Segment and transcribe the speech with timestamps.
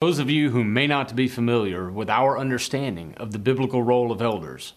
[0.00, 4.12] Those of you who may not be familiar with our understanding of the biblical role
[4.12, 4.74] of elders,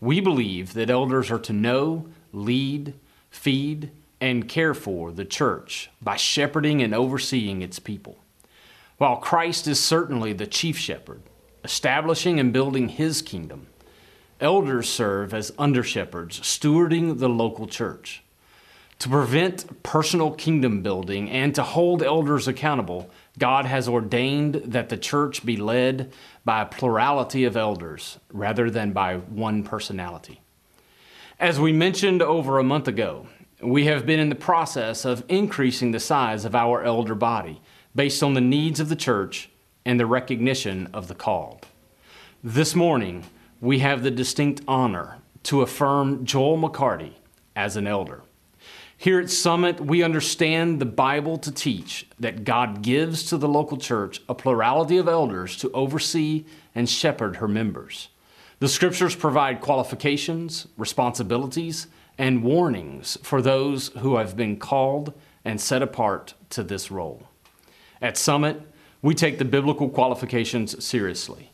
[0.00, 2.94] we believe that elders are to know, lead,
[3.28, 8.16] feed, and care for the church by shepherding and overseeing its people.
[8.96, 11.20] While Christ is certainly the chief shepherd,
[11.62, 13.66] establishing and building his kingdom,
[14.40, 18.22] elders serve as under shepherds, stewarding the local church.
[19.00, 24.96] To prevent personal kingdom building and to hold elders accountable, God has ordained that the
[24.96, 26.12] church be led
[26.44, 30.40] by a plurality of elders rather than by one personality.
[31.40, 33.26] As we mentioned over a month ago,
[33.62, 37.60] we have been in the process of increasing the size of our elder body
[37.94, 39.48] based on the needs of the church
[39.84, 41.66] and the recognition of the called.
[42.44, 43.24] This morning,
[43.60, 47.12] we have the distinct honor to affirm Joel McCarty
[47.54, 48.22] as an elder.
[49.02, 53.76] Here at Summit, we understand the Bible to teach that God gives to the local
[53.76, 58.10] church a plurality of elders to oversee and shepherd her members.
[58.60, 65.12] The scriptures provide qualifications, responsibilities, and warnings for those who have been called
[65.44, 67.24] and set apart to this role.
[68.00, 68.62] At Summit,
[69.02, 71.50] we take the biblical qualifications seriously.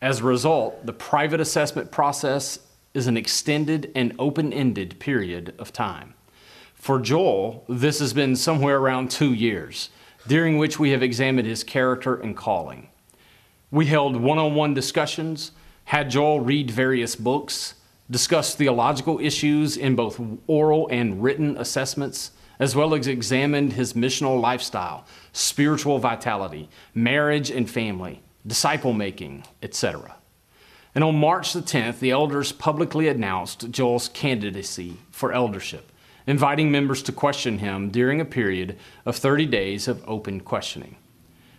[0.00, 2.60] As a result, the private assessment process
[2.94, 6.13] is an extended and open ended period of time.
[6.84, 9.88] For Joel, this has been somewhere around two years,
[10.26, 12.90] during which we have examined his character and calling.
[13.70, 15.52] We held one on one discussions,
[15.84, 17.76] had Joel read various books,
[18.10, 24.38] discussed theological issues in both oral and written assessments, as well as examined his missional
[24.38, 30.16] lifestyle, spiritual vitality, marriage and family, disciple making, etc.
[30.94, 35.90] And on March the 10th, the elders publicly announced Joel's candidacy for eldership
[36.26, 40.96] inviting members to question him during a period of 30 days of open questioning.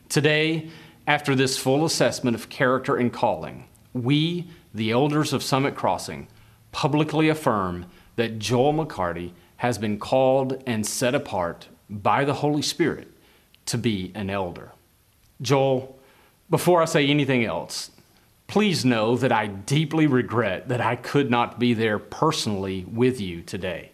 [0.09, 0.69] Today,
[1.07, 6.27] after this full assessment of character and calling, we, the elders of Summit Crossing,
[6.71, 13.07] publicly affirm that Joel McCarty has been called and set apart by the Holy Spirit
[13.67, 14.71] to be an elder.
[15.41, 15.99] Joel,
[16.49, 17.91] before I say anything else,
[18.47, 23.41] please know that I deeply regret that I could not be there personally with you
[23.41, 23.91] today.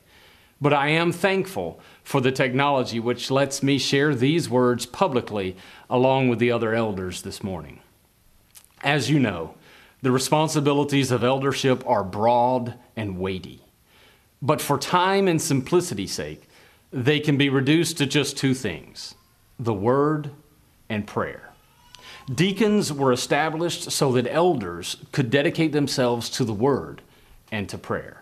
[0.61, 5.57] But I am thankful for the technology which lets me share these words publicly
[5.89, 7.79] along with the other elders this morning.
[8.83, 9.55] As you know,
[10.03, 13.63] the responsibilities of eldership are broad and weighty.
[14.41, 16.47] But for time and simplicity's sake,
[16.91, 19.15] they can be reduced to just two things
[19.59, 20.31] the Word
[20.89, 21.49] and prayer.
[22.33, 27.01] Deacons were established so that elders could dedicate themselves to the Word
[27.51, 28.20] and to prayer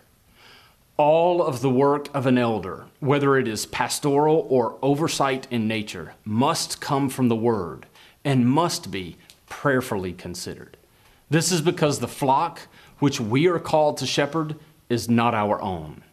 [1.00, 6.14] all of the work of an elder, whether it is pastoral or oversight in nature,
[6.26, 7.86] must come from the Word
[8.26, 9.16] and must be
[9.48, 10.76] prayerfully considered.
[11.30, 12.68] This is because the flock
[13.00, 14.58] which we are called to shepherd
[14.90, 16.04] is not our own.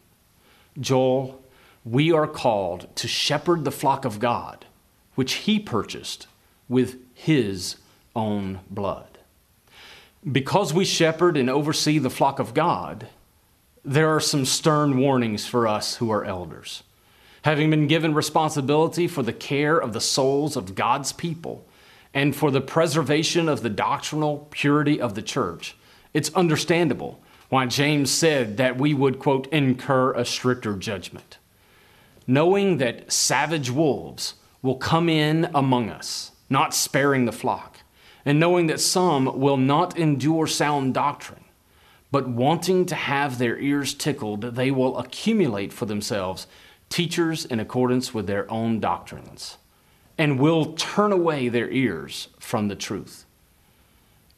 [0.79, 1.43] Joel,
[1.83, 4.65] we are called to shepherd the flock of God,
[5.15, 6.27] which He purchased
[6.69, 7.75] with His
[8.15, 9.17] own blood.
[10.31, 13.07] Because we shepherd and oversee the flock of God,
[13.87, 16.83] there are some stern warnings for us who are elders.
[17.43, 21.65] Having been given responsibility for the care of the souls of God's people
[22.13, 25.77] and for the preservation of the doctrinal purity of the church,
[26.13, 31.37] it's understandable why James said that we would, quote, incur a stricter judgment.
[32.27, 37.77] Knowing that savage wolves will come in among us, not sparing the flock,
[38.25, 41.45] and knowing that some will not endure sound doctrine,
[42.11, 46.47] but wanting to have their ears tickled, they will accumulate for themselves
[46.89, 49.57] teachers in accordance with their own doctrines,
[50.17, 53.25] and will turn away their ears from the truth.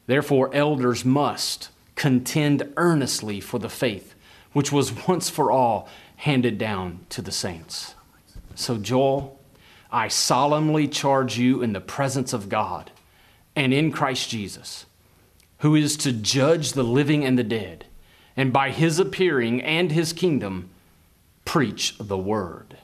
[0.06, 4.14] Therefore, elders must contend earnestly for the faith
[4.52, 7.94] which was once for all handed down to the saints.
[8.54, 9.38] So, Joel,
[9.92, 12.90] I solemnly charge you in the presence of God
[13.56, 14.86] and in Christ Jesus
[15.60, 17.86] who is to judge the living and the dead,
[18.36, 20.70] and by his appearing and his kingdom,
[21.44, 22.76] preach the word.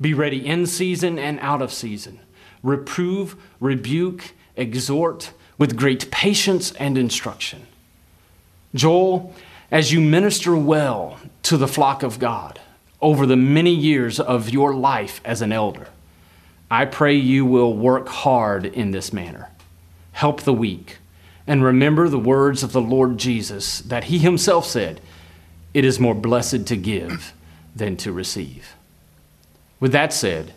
[0.00, 2.20] Be ready in season and out of season.
[2.62, 7.66] Reprove, rebuke, exhort with great patience and instruction.
[8.74, 9.34] Joel,
[9.70, 12.60] as you minister well to the flock of God
[13.02, 15.88] over the many years of your life as an elder,
[16.70, 19.50] I pray you will work hard in this manner.
[20.12, 20.96] Help the weak
[21.50, 25.00] and remember the words of the Lord Jesus that he himself said,
[25.74, 27.32] It is more blessed to give
[27.74, 28.76] than to receive.
[29.80, 30.54] With that said,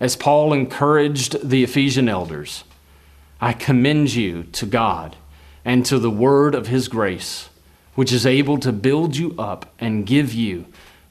[0.00, 2.64] as Paul encouraged the Ephesian elders,
[3.38, 5.14] I commend you to God
[5.62, 7.50] and to the word of his grace,
[7.94, 10.64] which is able to build you up and give you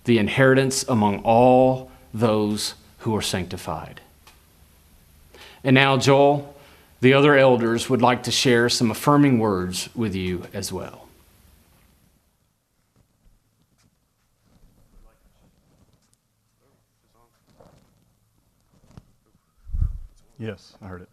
[0.06, 4.02] the inheritance among all those who are sanctified.
[5.64, 6.56] And now, Joel,
[7.02, 11.08] the other elders would like to share some affirming words with you as well.
[20.38, 21.10] Yes, I heard it.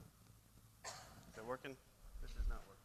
[0.84, 0.92] Is
[1.34, 1.74] that working?
[2.22, 2.80] This is not working.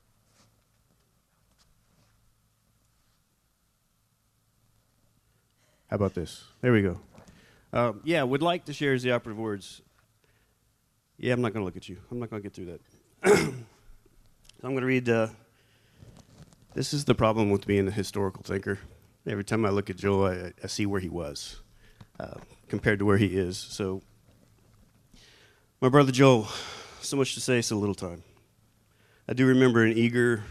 [5.88, 6.46] How about this?
[6.62, 7.00] There we go.
[7.74, 9.82] Um, yeah, would like to share as the operative words.
[11.20, 11.98] Yeah, I'm not going to look at you.
[12.10, 12.82] I'm not going to get through that.
[13.24, 13.66] I'm
[14.64, 15.08] going to read.
[15.08, 15.28] Uh,
[16.74, 18.80] this is the problem with being a historical thinker.
[19.28, 21.62] Every time I look at Joel, I, I see where he was
[22.20, 23.60] uh, compared to where he is.
[23.60, 24.02] So,
[25.82, 26.48] my brother Joel,
[27.02, 28.24] so much to say, so little time.
[29.28, 30.44] I do remember an eager,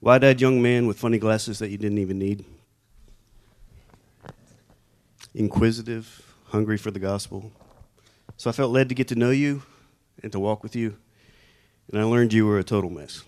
[0.00, 2.44] wide eyed young man with funny glasses that you didn't even need.
[5.34, 7.50] Inquisitive, hungry for the gospel.
[8.36, 9.64] So I felt led to get to know you
[10.22, 10.96] and to walk with you,
[11.92, 13.24] and I learned you were a total mess.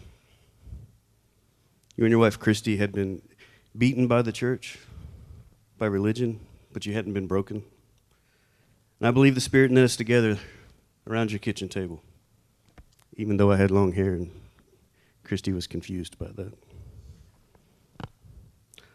[1.96, 3.22] You and your wife, Christy, had been
[3.76, 4.78] beaten by the church,
[5.78, 6.40] by religion,
[6.72, 7.64] but you hadn't been broken.
[8.98, 10.38] And I believe the Spirit knit us together
[11.08, 12.02] around your kitchen table,
[13.16, 14.30] even though I had long hair and
[15.24, 16.52] Christy was confused by that.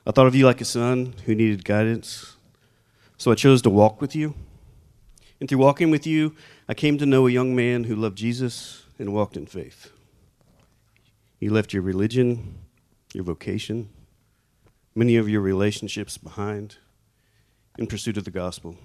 [0.06, 2.38] I thought of you like a son who needed guidance,
[3.18, 4.34] so I chose to walk with you.
[5.40, 6.36] And through walking with you,
[6.70, 9.92] I came to know a young man who loved Jesus and walked in faith.
[11.40, 12.56] You left your religion,
[13.14, 13.90] your vocation,
[14.96, 16.78] many of your relationships behind
[17.78, 18.76] in pursuit of the gospel.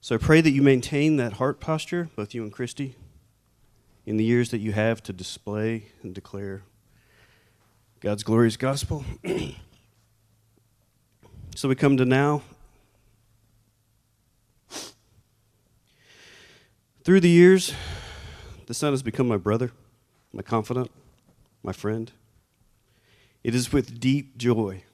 [0.00, 2.96] So I pray that you maintain that heart posture, both you and Christy,
[4.06, 6.62] in the years that you have to display and declare
[8.00, 9.04] God's glorious gospel.
[11.54, 12.42] so we come to now.
[17.02, 17.74] Through the years,
[18.66, 19.72] the Son has become my brother,
[20.32, 20.90] my confidant,
[21.62, 22.12] my friend.
[23.42, 24.84] It is with deep joy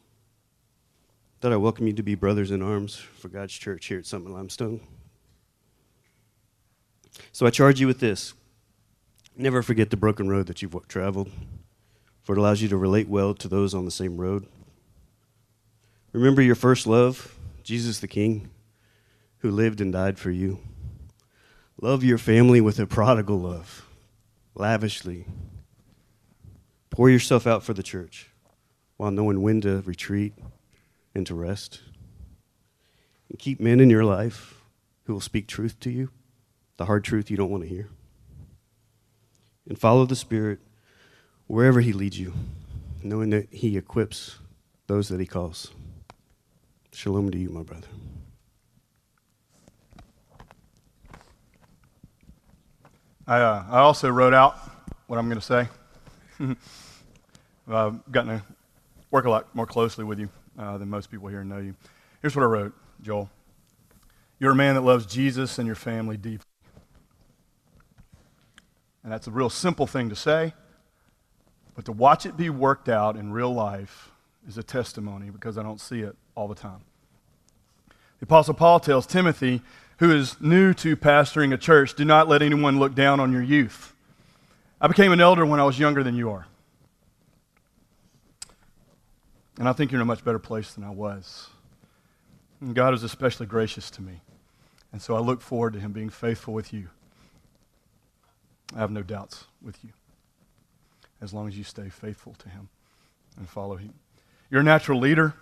[1.41, 4.33] that I welcome you to be brothers in arms for God's church here at Summit
[4.33, 4.81] Limestone.
[7.33, 8.35] So I charge you with this
[9.37, 11.31] never forget the broken road that you've traveled,
[12.23, 14.47] for it allows you to relate well to those on the same road.
[16.13, 18.51] Remember your first love, Jesus the King,
[19.39, 20.59] who lived and died for you.
[21.83, 23.87] Love your family with a prodigal love,
[24.55, 25.25] lavishly.
[26.91, 28.29] Pour yourself out for the church
[28.99, 30.35] while knowing when to retreat
[31.15, 31.81] and to rest.
[33.31, 34.61] And keep men in your life
[35.05, 36.11] who will speak truth to you,
[36.77, 37.89] the hard truth you don't want to hear.
[39.67, 40.59] And follow the Spirit
[41.47, 42.35] wherever He leads you,
[43.03, 44.39] knowing that He equips
[44.87, 45.71] those that He calls.
[46.93, 47.89] Shalom to you, my brother.
[53.31, 54.57] I, uh, I also wrote out
[55.07, 55.69] what I'm going to say.
[57.69, 58.43] I've gotten to
[59.13, 60.29] work a lot more closely with you
[60.59, 61.77] uh, than most people here know you.
[62.23, 63.31] Here's what I wrote, Joel.
[64.41, 66.45] You're a man that loves Jesus and your family deeply.
[69.05, 70.53] And that's a real simple thing to say,
[71.77, 74.11] but to watch it be worked out in real life
[74.49, 76.81] is a testimony because I don't see it all the time.
[78.19, 79.63] The Apostle Paul tells Timothy,
[80.01, 83.43] who is new to pastoring a church, do not let anyone look down on your
[83.43, 83.95] youth.
[84.81, 86.47] I became an elder when I was younger than you are.
[89.59, 91.51] And I think you're in a much better place than I was.
[92.63, 94.23] And God is especially gracious to me.
[94.91, 96.89] And so I look forward to Him being faithful with you.
[98.75, 99.91] I have no doubts with you
[101.21, 102.71] as long as you stay faithful to Him
[103.37, 103.93] and follow Him.
[104.51, 105.35] You're a natural leader.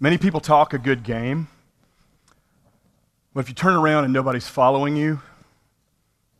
[0.00, 1.48] Many people talk a good game.
[3.34, 5.20] But if you turn around and nobody's following you,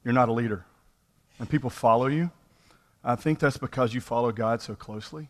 [0.05, 0.65] you're not a leader.
[1.39, 2.31] And people follow you,
[3.05, 5.29] I think that's because you follow God so closely.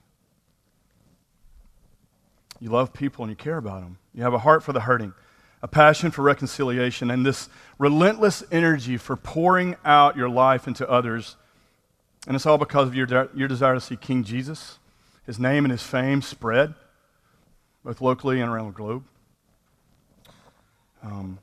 [2.60, 3.98] You love people and you care about them.
[4.14, 5.14] You have a heart for the hurting,
[5.62, 11.36] a passion for reconciliation, and this relentless energy for pouring out your life into others.
[12.26, 14.78] And it's all because of your, de- your desire to see King Jesus,
[15.26, 16.74] his name and his fame spread,
[17.84, 19.04] both locally and around the globe.
[21.02, 21.38] Um,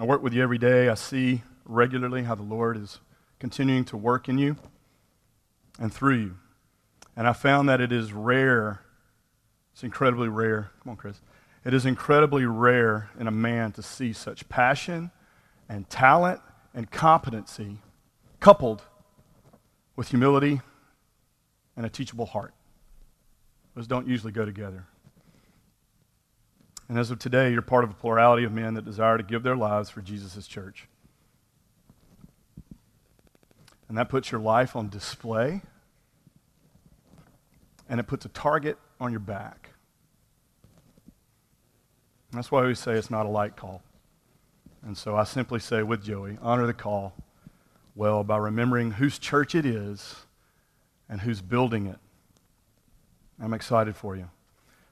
[0.00, 0.88] I work with you every day.
[0.88, 3.00] I see regularly how the Lord is
[3.40, 4.56] continuing to work in you
[5.80, 6.36] and through you.
[7.16, 8.80] And I found that it is rare,
[9.72, 10.70] it's incredibly rare.
[10.82, 11.20] Come on, Chris.
[11.64, 15.10] It is incredibly rare in a man to see such passion
[15.68, 16.40] and talent
[16.74, 17.78] and competency
[18.38, 18.82] coupled
[19.96, 20.60] with humility
[21.76, 22.54] and a teachable heart.
[23.74, 24.86] Those don't usually go together.
[26.88, 29.42] And as of today, you're part of a plurality of men that desire to give
[29.42, 30.88] their lives for Jesus' church.
[33.88, 35.62] And that puts your life on display,
[37.88, 39.70] and it puts a target on your back.
[42.32, 43.82] That's why we say it's not a light call.
[44.84, 47.14] And so I simply say with Joey, honor the call
[47.94, 50.14] well by remembering whose church it is
[51.08, 51.98] and who's building it.
[53.42, 54.28] I'm excited for you,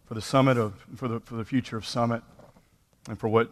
[0.07, 2.23] for the summit of, for the, for the future of Summit,
[3.09, 3.51] and for what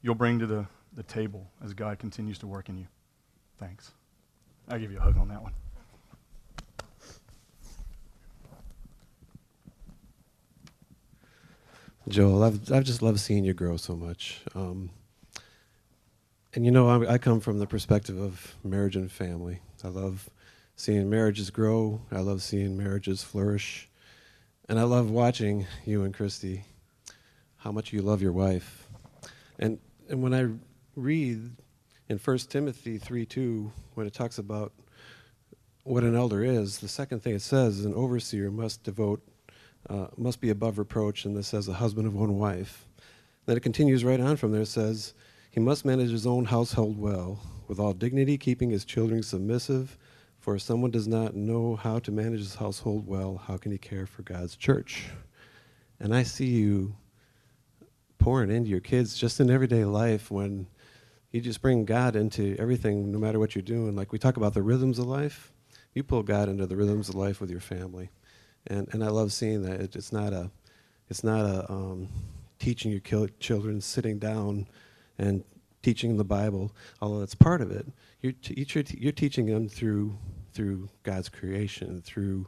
[0.00, 2.86] you'll bring to the, the table as God continues to work in you.
[3.58, 3.92] Thanks.
[4.68, 5.52] I'll give you a hug on that one.
[12.08, 14.40] Joel, I've I've just loved seeing you grow so much.
[14.56, 14.90] Um,
[16.54, 19.60] and you know, I, I come from the perspective of marriage and family.
[19.84, 20.28] I love
[20.74, 22.00] seeing marriages grow.
[22.10, 23.88] I love seeing marriages flourish,
[24.68, 26.64] and I love watching you and Christy,
[27.58, 28.88] how much you love your wife.
[29.58, 29.78] And
[30.08, 30.48] and when I
[30.96, 31.50] read
[32.08, 34.72] in 1 Timothy three two, when it talks about
[35.84, 39.22] what an elder is, the second thing it says, is an overseer must devote
[39.90, 42.86] uh, must be above reproach, and this says a husband of one wife.
[43.46, 44.62] Then it continues right on from there.
[44.62, 45.14] It says,
[45.50, 49.98] he must manage his own household well, with all dignity, keeping his children submissive.
[50.42, 53.78] For if someone does not know how to manage his household well, how can he
[53.78, 55.04] care for God's church?
[55.98, 56.94] And I see you
[58.18, 60.66] pouring into your kids just in everyday life when
[61.30, 63.96] you just bring God into everything, no matter what you're doing.
[63.96, 65.52] Like we talk about the rhythms of life,
[65.94, 68.10] you pull God into the rhythms of life with your family
[68.66, 69.80] and and I love seeing that.
[69.80, 70.50] It, it's not a
[71.08, 72.08] it's not a um,
[72.58, 74.66] teaching your children sitting down
[75.18, 75.44] and
[75.82, 77.86] teaching the Bible, although that's part of it.
[78.20, 80.16] You're, t- you're, t- you're teaching them through
[80.52, 82.46] through God's creation, through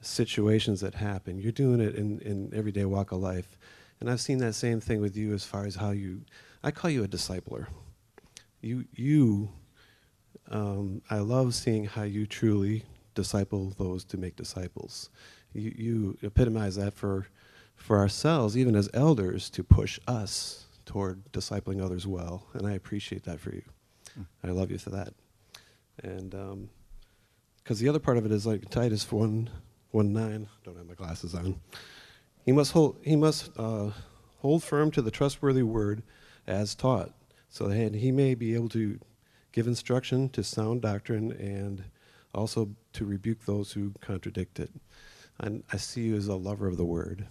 [0.00, 1.38] situations that happen.
[1.38, 3.56] You're doing it in, in everyday walk of life.
[4.00, 6.22] And I've seen that same thing with you as far as how you,
[6.62, 7.66] I call you a discipler.
[8.60, 9.50] You, you
[10.50, 15.10] um, I love seeing how you truly disciple those to make disciples
[15.54, 17.26] you, you epitomize that for,
[17.76, 22.46] for ourselves, even as elders, to push us toward discipling others well.
[22.54, 23.62] And I appreciate that for you.
[24.18, 24.26] Mm.
[24.44, 25.14] I love you for that.
[26.02, 26.34] And
[27.62, 29.50] because the other part of it is like Titus 1,
[29.90, 31.60] 1 9, don't have my glasses on.
[32.44, 33.90] He must hold, he must, uh,
[34.38, 36.02] hold firm to the trustworthy word
[36.46, 37.12] as taught,
[37.48, 38.98] so that he may be able to
[39.52, 41.84] give instruction to sound doctrine and
[42.34, 44.70] also to rebuke those who contradict it.
[45.38, 47.26] And I see you as a lover of the word.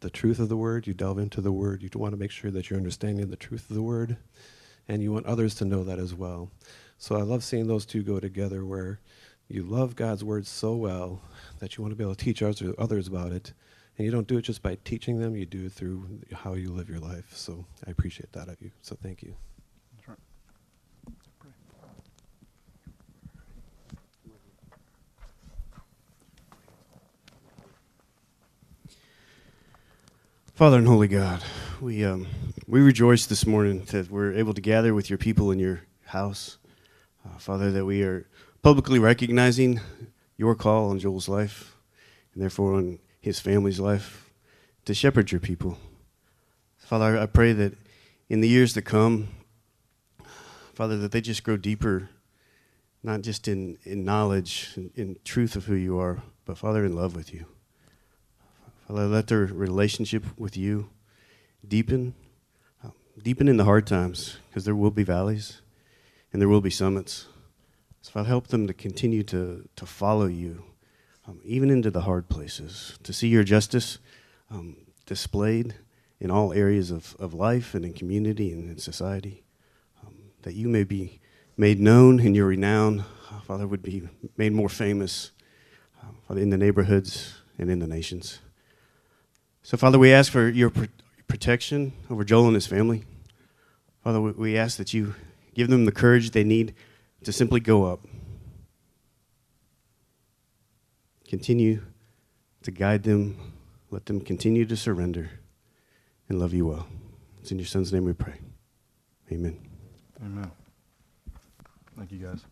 [0.00, 1.82] The truth of the word, you delve into the word.
[1.82, 4.16] You want to make sure that you're understanding the truth of the word,
[4.88, 6.50] and you want others to know that as well.
[6.98, 9.00] So I love seeing those two go together where
[9.48, 11.20] you love God's word so well
[11.60, 13.52] that you want to be able to teach others about it.
[13.98, 16.70] And you don't do it just by teaching them, you do it through how you
[16.70, 17.32] live your life.
[17.34, 18.70] So I appreciate that of you.
[18.82, 19.34] So thank you.
[30.54, 31.42] Father and Holy God,
[31.82, 32.26] we, um,
[32.66, 36.56] we rejoice this morning that we're able to gather with your people in your house.
[37.26, 38.26] Uh, Father, that we are
[38.62, 39.80] publicly recognizing
[40.36, 41.76] your call on Joel's life
[42.34, 44.30] and therefore on his family's life
[44.84, 45.78] to shepherd your people.
[46.78, 47.74] Father, I pray that
[48.28, 49.28] in the years to come,
[50.74, 52.10] Father, that they just grow deeper,
[53.02, 56.94] not just in, in knowledge and in truth of who you are, but Father, in
[56.94, 57.46] love with you.
[58.86, 60.90] Father, let their relationship with you
[61.66, 62.14] deepen,
[62.84, 65.62] uh, deepen in the hard times, because there will be valleys
[66.32, 67.26] and there will be summits.
[68.06, 70.62] So, Father, help them to continue to, to follow you,
[71.26, 73.98] um, even into the hard places, to see your justice
[74.48, 75.74] um, displayed
[76.20, 79.42] in all areas of, of life and in community and in society,
[80.06, 81.18] um, that you may be
[81.56, 83.00] made known and your renown,
[83.32, 85.32] uh, Father, would be made more famous,
[86.00, 88.38] uh, Father, in the neighborhoods and in the nations.
[89.64, 90.70] So, Father, we ask for your
[91.26, 93.02] protection over Joel and his family.
[94.04, 95.16] Father, we ask that you
[95.54, 96.72] give them the courage they need
[97.26, 98.00] to simply go up.
[101.28, 101.82] Continue
[102.62, 103.52] to guide them.
[103.90, 105.30] Let them continue to surrender
[106.28, 106.86] and love you well.
[107.40, 108.34] It's in your son's name we pray.
[109.32, 109.58] Amen.
[110.24, 110.50] Amen.
[111.96, 112.44] Thank you, guys.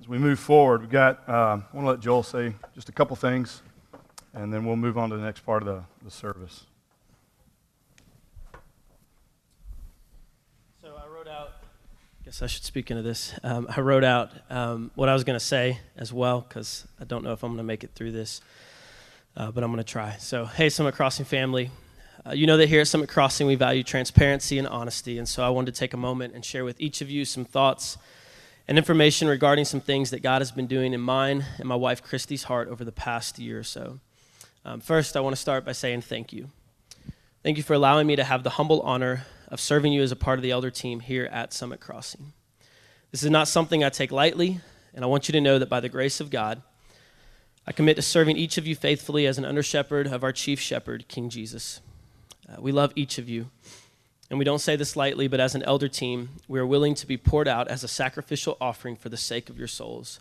[0.00, 2.92] As we move forward, we've got, uh, I want to let Joel say just a
[2.92, 3.62] couple things
[4.32, 6.66] and then we'll move on to the next part of the, the service.
[10.82, 13.38] So I wrote out, I guess I should speak into this.
[13.42, 17.04] Um, I wrote out um, what I was going to say as well because I
[17.04, 18.40] don't know if I'm going to make it through this,
[19.36, 20.16] uh, but I'm going to try.
[20.18, 21.70] So, hey, Summit Crossing family.
[22.26, 25.44] Uh, you know that here at Summit Crossing we value transparency and honesty, and so
[25.44, 27.98] I wanted to take a moment and share with each of you some thoughts
[28.66, 32.02] and information regarding some things that God has been doing in mine and my wife
[32.02, 33.98] Christy's heart over the past year or so.
[34.64, 36.48] Um, first, I want to start by saying thank you.
[37.42, 40.16] Thank you for allowing me to have the humble honor of serving you as a
[40.16, 42.32] part of the elder team here at Summit Crossing.
[43.12, 44.58] This is not something I take lightly,
[44.92, 46.60] and I want you to know that by the grace of God,
[47.64, 50.58] I commit to serving each of you faithfully as an under shepherd of our chief
[50.58, 51.80] shepherd, King Jesus.
[52.48, 53.48] Uh, we love each of you,
[54.28, 57.06] and we don't say this lightly, but as an elder team, we are willing to
[57.06, 60.18] be poured out as a sacrificial offering for the sake of your souls,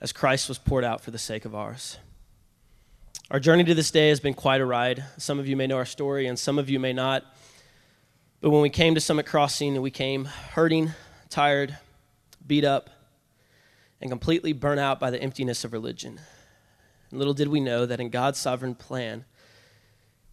[0.00, 1.98] as Christ was poured out for the sake of ours.
[3.30, 5.04] Our journey to this day has been quite a ride.
[5.18, 7.26] Some of you may know our story, and some of you may not.
[8.44, 10.92] But when we came to Summit Crossing, we came hurting,
[11.30, 11.78] tired,
[12.46, 12.90] beat up,
[14.02, 16.20] and completely burnt out by the emptiness of religion.
[17.08, 19.24] And little did we know that in God's sovereign plan,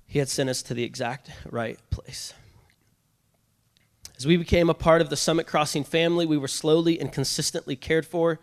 [0.07, 2.33] He had sent us to the exact right place.
[4.17, 7.77] As we became a part of the Summit Crossing family, we were slowly and consistently
[7.77, 8.41] cared for,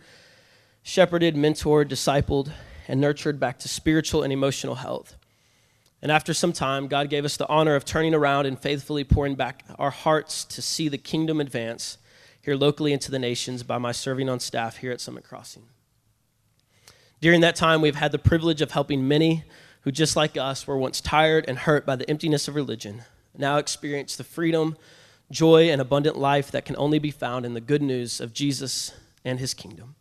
[0.83, 2.53] shepherded, mentored, discipled,
[2.89, 5.18] and nurtured back to spiritual and emotional health.
[6.00, 9.35] And after some time, God gave us the honor of turning around and faithfully pouring
[9.35, 11.99] back our hearts to see the kingdom advance
[12.40, 15.64] here locally into the nations by my serving on staff here at Summit Crossing.
[17.21, 19.45] During that time, we've had the privilege of helping many
[19.83, 23.02] who, just like us, were once tired and hurt by the emptiness of religion,
[23.37, 24.76] now experience the freedom,
[25.31, 28.93] joy, and abundant life that can only be found in the good news of Jesus
[29.25, 29.97] and his kingdom.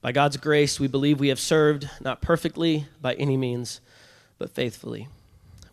[0.00, 3.80] By God's grace, we believe we have served, not perfectly by any means
[4.42, 5.06] but faithfully.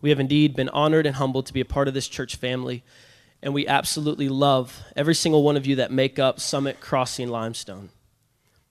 [0.00, 2.84] We have indeed been honored and humbled to be a part of this church family,
[3.42, 7.88] and we absolutely love every single one of you that make up Summit Crossing Limestone.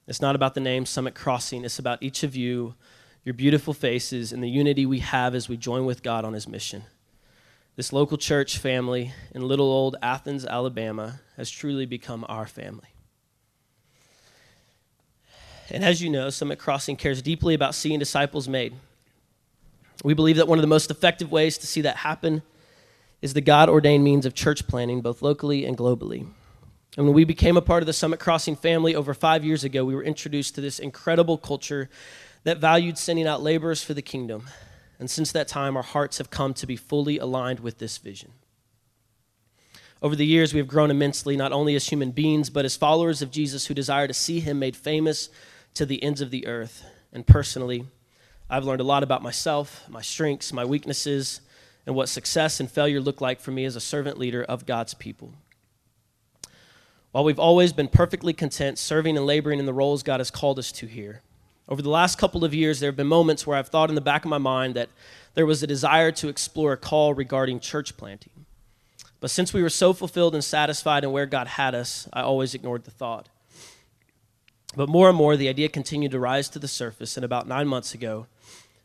[0.06, 2.76] It's not about the name Summit Crossing, it's about each of you,
[3.24, 6.48] your beautiful faces, and the unity we have as we join with God on His
[6.48, 6.84] mission.
[7.76, 12.88] This local church family in little old Athens, Alabama, has truly become our family.
[15.68, 18.72] And as you know, Summit Crossing cares deeply about seeing disciples made.
[20.02, 22.42] We believe that one of the most effective ways to see that happen
[23.20, 26.26] is the God ordained means of church planting, both locally and globally.
[26.96, 29.84] And when we became a part of the Summit Crossing family over five years ago,
[29.84, 31.88] we were introduced to this incredible culture
[32.44, 34.48] that valued sending out laborers for the kingdom.
[34.98, 38.32] And since that time, our hearts have come to be fully aligned with this vision.
[40.02, 43.20] Over the years, we have grown immensely, not only as human beings, but as followers
[43.20, 45.28] of Jesus who desire to see him made famous
[45.74, 46.84] to the ends of the earth.
[47.12, 47.86] And personally,
[48.52, 51.40] I've learned a lot about myself, my strengths, my weaknesses,
[51.86, 54.92] and what success and failure look like for me as a servant leader of God's
[54.92, 55.34] people.
[57.12, 60.58] While we've always been perfectly content serving and laboring in the roles God has called
[60.58, 61.22] us to here,
[61.68, 64.00] over the last couple of years, there have been moments where I've thought in the
[64.00, 64.88] back of my mind that
[65.34, 68.46] there was a desire to explore a call regarding church planting.
[69.20, 72.54] But since we were so fulfilled and satisfied in where God had us, I always
[72.54, 73.28] ignored the thought.
[74.76, 77.66] But more and more, the idea continued to rise to the surface, and about nine
[77.66, 78.26] months ago,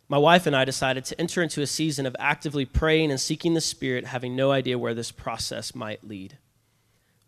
[0.07, 3.53] my wife and I decided to enter into a season of actively praying and seeking
[3.53, 6.37] the Spirit, having no idea where this process might lead.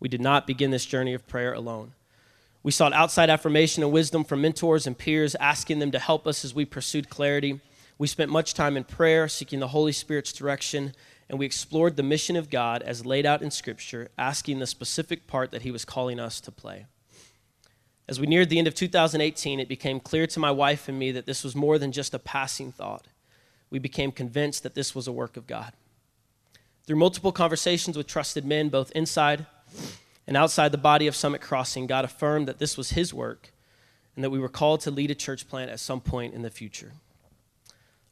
[0.00, 1.94] We did not begin this journey of prayer alone.
[2.62, 6.44] We sought outside affirmation and wisdom from mentors and peers, asking them to help us
[6.44, 7.60] as we pursued clarity.
[7.96, 10.94] We spent much time in prayer, seeking the Holy Spirit's direction,
[11.28, 15.26] and we explored the mission of God as laid out in Scripture, asking the specific
[15.26, 16.86] part that He was calling us to play.
[18.08, 21.12] As we neared the end of 2018, it became clear to my wife and me
[21.12, 23.06] that this was more than just a passing thought.
[23.68, 25.72] We became convinced that this was a work of God.
[26.86, 29.44] Through multiple conversations with trusted men, both inside
[30.26, 33.52] and outside the body of Summit Crossing, God affirmed that this was His work
[34.16, 36.50] and that we were called to lead a church plant at some point in the
[36.50, 36.92] future.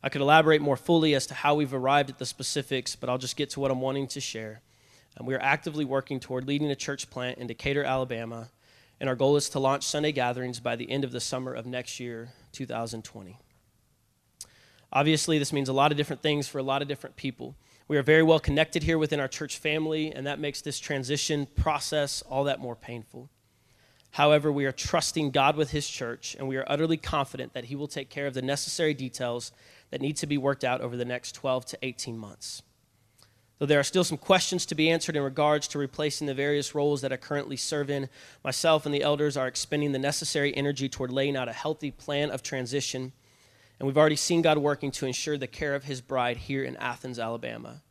[0.02, 3.16] I could elaborate more fully as to how we've arrived at the specifics, but I'll
[3.16, 4.61] just get to what I'm wanting to share.
[5.16, 8.50] And we are actively working toward leading a church plant in Decatur, Alabama,
[9.00, 11.66] and our goal is to launch Sunday gatherings by the end of the summer of
[11.66, 13.38] next year, 2020.
[14.92, 17.56] Obviously, this means a lot of different things for a lot of different people.
[17.88, 21.46] We are very well connected here within our church family, and that makes this transition
[21.46, 23.28] process all that more painful.
[24.12, 27.76] However, we are trusting God with His church, and we are utterly confident that He
[27.76, 29.52] will take care of the necessary details
[29.90, 32.62] that need to be worked out over the next 12 to 18 months.
[33.58, 36.74] Though there are still some questions to be answered in regards to replacing the various
[36.74, 38.10] roles that I currently serve in,
[38.44, 42.30] myself and the elders are expending the necessary energy toward laying out a healthy plan
[42.30, 43.12] of transition.
[43.78, 46.76] And we've already seen God working to ensure the care of his bride here in
[46.76, 47.82] Athens, Alabama.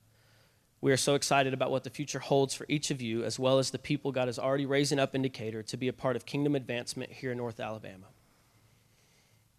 [0.82, 3.58] We are so excited about what the future holds for each of you, as well
[3.58, 6.28] as the people God is already raising up in Decatur to be a part of
[6.28, 8.06] kingdom advancement here in North Alabama.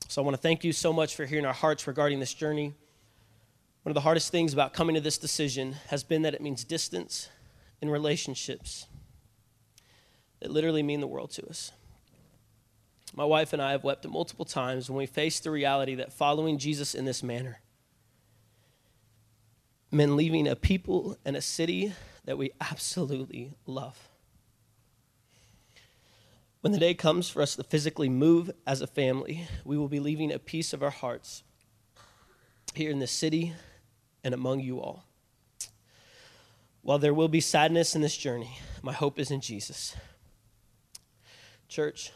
[0.06, 2.74] So I want to thank you so much for hearing our hearts regarding this journey.
[3.87, 6.64] One of the hardest things about coming to this decision has been that it means
[6.64, 7.29] distance
[7.81, 8.88] in relationships
[10.40, 11.70] that literally mean the world to us.
[13.14, 16.59] My wife and I have wept multiple times when we faced the reality that following
[16.59, 17.61] Jesus in this manner
[19.92, 21.92] meant leaving a people and a city
[22.25, 24.09] that we absolutely love.
[26.61, 30.01] When the day comes for us to physically move as a family, we will be
[30.01, 31.44] leaving a piece of our hearts
[32.75, 33.55] here in this city
[34.26, 35.04] and among you all.
[36.82, 39.94] While there will be sadness in this journey, my hope is in Jesus.
[41.68, 42.10] Church,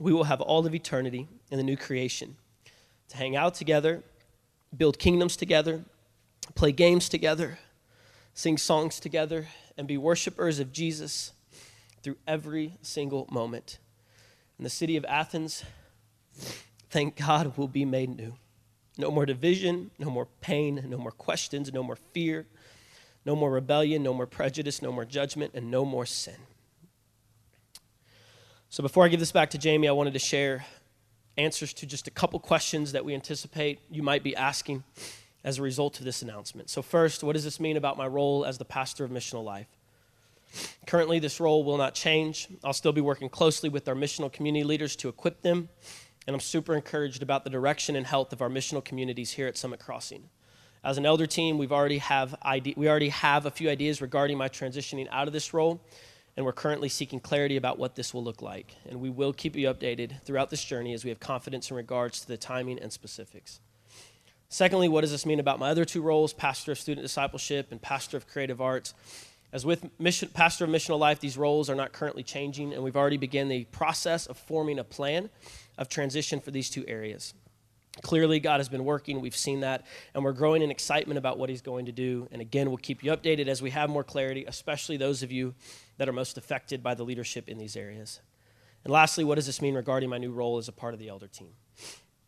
[0.00, 2.36] we will have all of eternity in the new creation
[3.10, 4.02] to hang out together,
[4.76, 5.84] build kingdoms together,
[6.56, 7.60] play games together,
[8.34, 9.46] sing songs together,
[9.78, 11.32] and be worshipers of Jesus
[12.02, 13.78] through every single moment.
[14.58, 15.64] And the city of Athens,
[16.90, 18.34] thank God, will be made new.
[18.98, 22.46] No more division, no more pain, no more questions, no more fear,
[23.24, 26.36] no more rebellion, no more prejudice, no more judgment, and no more sin.
[28.68, 30.64] So before I give this back to Jamie, I wanted to share
[31.36, 34.84] answers to just a couple questions that we anticipate you might be asking
[35.44, 36.70] as a result of this announcement.
[36.70, 39.68] So, first, what does this mean about my role as the pastor of Missional Life?
[40.86, 42.48] Currently, this role will not change.
[42.64, 45.68] I'll still be working closely with our missional community leaders to equip them,
[46.26, 49.56] and I'm super encouraged about the direction and health of our missional communities here at
[49.56, 50.28] Summit Crossing.
[50.82, 54.36] As an elder team, we've already have ide- we already have a few ideas regarding
[54.36, 55.80] my transitioning out of this role,
[56.36, 58.74] and we're currently seeking clarity about what this will look like.
[58.88, 62.20] And we will keep you updated throughout this journey as we have confidence in regards
[62.20, 63.60] to the timing and specifics.
[64.48, 67.82] Secondly, what does this mean about my other two roles, pastor of student discipleship and
[67.82, 68.94] pastor of creative arts?
[69.52, 72.96] As with mission, pastor of missional life, these roles are not currently changing, and we've
[72.96, 75.30] already begun the process of forming a plan
[75.78, 77.34] of transition for these two areas.
[78.02, 79.20] Clearly, God has been working.
[79.20, 82.28] We've seen that, and we're growing in excitement about what He's going to do.
[82.30, 85.54] And again, we'll keep you updated as we have more clarity, especially those of you
[85.96, 88.20] that are most affected by the leadership in these areas.
[88.84, 91.08] And lastly, what does this mean regarding my new role as a part of the
[91.08, 91.52] elder team?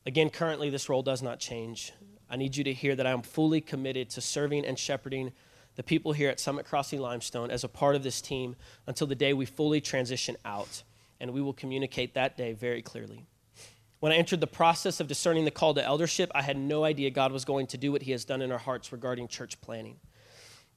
[0.07, 1.93] Again, currently, this role does not change.
[2.31, 5.33] I need you to hear that I am fully committed to serving and shepherding
[5.77, 8.57] the people here at Summit Crossing Limestone as a part of this team
[8.87, 10.83] until the day we fully transition out.
[11.21, 13.27] And we will communicate that day very clearly.
[14.01, 17.11] When I entered the process of discerning the call to eldership, I had no idea
[17.11, 19.97] God was going to do what He has done in our hearts regarding church planting.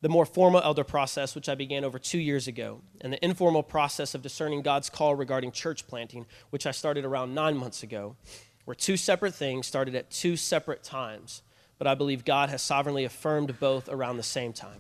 [0.01, 3.62] The more formal elder process, which I began over two years ago, and the informal
[3.62, 8.15] process of discerning God's call regarding church planting, which I started around nine months ago,
[8.65, 11.43] were two separate things started at two separate times,
[11.77, 14.79] but I believe God has sovereignly affirmed both around the same time.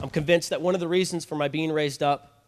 [0.00, 2.39] I'm convinced that one of the reasons for my being raised up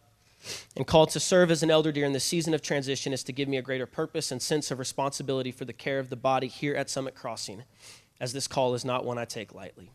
[0.75, 3.47] and called to serve as an elder during the season of transition is to give
[3.47, 6.75] me a greater purpose and sense of responsibility for the care of the body here
[6.75, 7.63] at Summit Crossing,
[8.19, 9.91] as this call is not one I take lightly.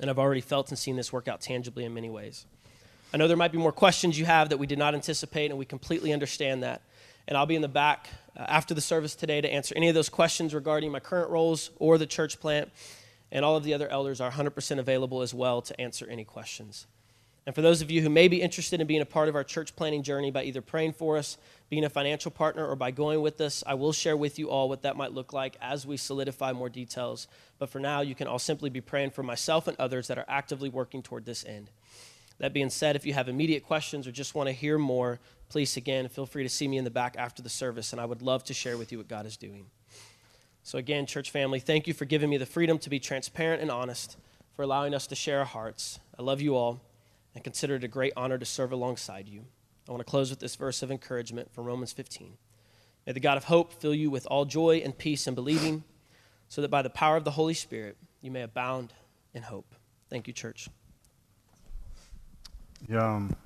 [0.00, 2.46] And I've already felt and seen this work out tangibly in many ways.
[3.12, 5.58] I know there might be more questions you have that we did not anticipate, and
[5.58, 6.82] we completely understand that.
[7.26, 9.94] And I'll be in the back uh, after the service today to answer any of
[9.94, 12.70] those questions regarding my current roles or the church plant.
[13.32, 16.86] And all of the other elders are 100% available as well to answer any questions.
[17.50, 19.42] And for those of you who may be interested in being a part of our
[19.42, 21.36] church planting journey by either praying for us,
[21.68, 24.68] being a financial partner, or by going with us, I will share with you all
[24.68, 27.26] what that might look like as we solidify more details.
[27.58, 30.24] But for now, you can all simply be praying for myself and others that are
[30.28, 31.70] actively working toward this end.
[32.38, 35.76] That being said, if you have immediate questions or just want to hear more, please
[35.76, 38.22] again feel free to see me in the back after the service, and I would
[38.22, 39.66] love to share with you what God is doing.
[40.62, 43.72] So, again, church family, thank you for giving me the freedom to be transparent and
[43.72, 44.18] honest,
[44.54, 45.98] for allowing us to share our hearts.
[46.16, 46.80] I love you all
[47.34, 49.44] and consider it a great honor to serve alongside you.
[49.88, 52.34] I want to close with this verse of encouragement from Romans 15.
[53.06, 55.84] May the God of hope fill you with all joy and peace in believing,
[56.48, 58.92] so that by the power of the Holy Spirit you may abound
[59.34, 59.74] in hope.
[60.08, 60.68] Thank you, church.
[62.88, 63.14] Yeah.
[63.14, 63.36] Um,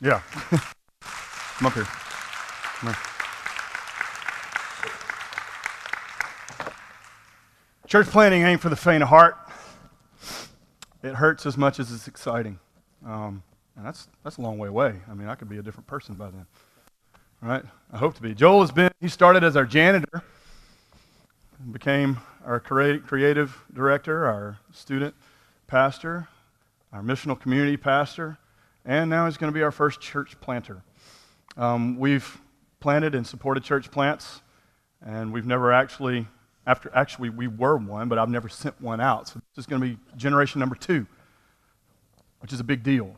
[0.00, 0.20] yeah.
[1.00, 1.84] Come up here.
[1.84, 2.98] Come here.
[7.86, 9.36] Church planting ain't for the faint of heart.
[11.02, 12.58] It hurts as much as it's exciting.
[13.04, 13.42] Um,
[13.76, 14.94] and that's, that's a long way away.
[15.10, 16.46] I mean, I could be a different person by then.
[17.42, 17.62] All right?
[17.92, 18.34] I hope to be.
[18.34, 20.22] Joel has been, he started as our janitor,
[21.70, 25.14] became our creative director, our student
[25.66, 26.28] pastor,
[26.92, 28.38] our missional community pastor,
[28.84, 30.82] and now he's going to be our first church planter.
[31.56, 32.40] Um, we've
[32.80, 34.40] planted and supported church plants,
[35.04, 36.26] and we've never actually,
[36.66, 39.28] after actually we were one, but I've never sent one out.
[39.28, 41.06] So this is going to be generation number two
[42.46, 43.12] which is a big deal.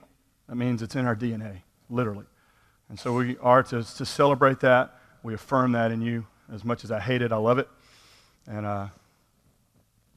[0.49, 1.59] That means it's in our DNA,
[1.91, 2.25] literally.
[2.89, 4.95] And so we are to, to celebrate that.
[5.23, 6.27] We affirm that in you.
[6.51, 7.69] As much as I hate it, I love it.
[8.47, 8.87] And uh,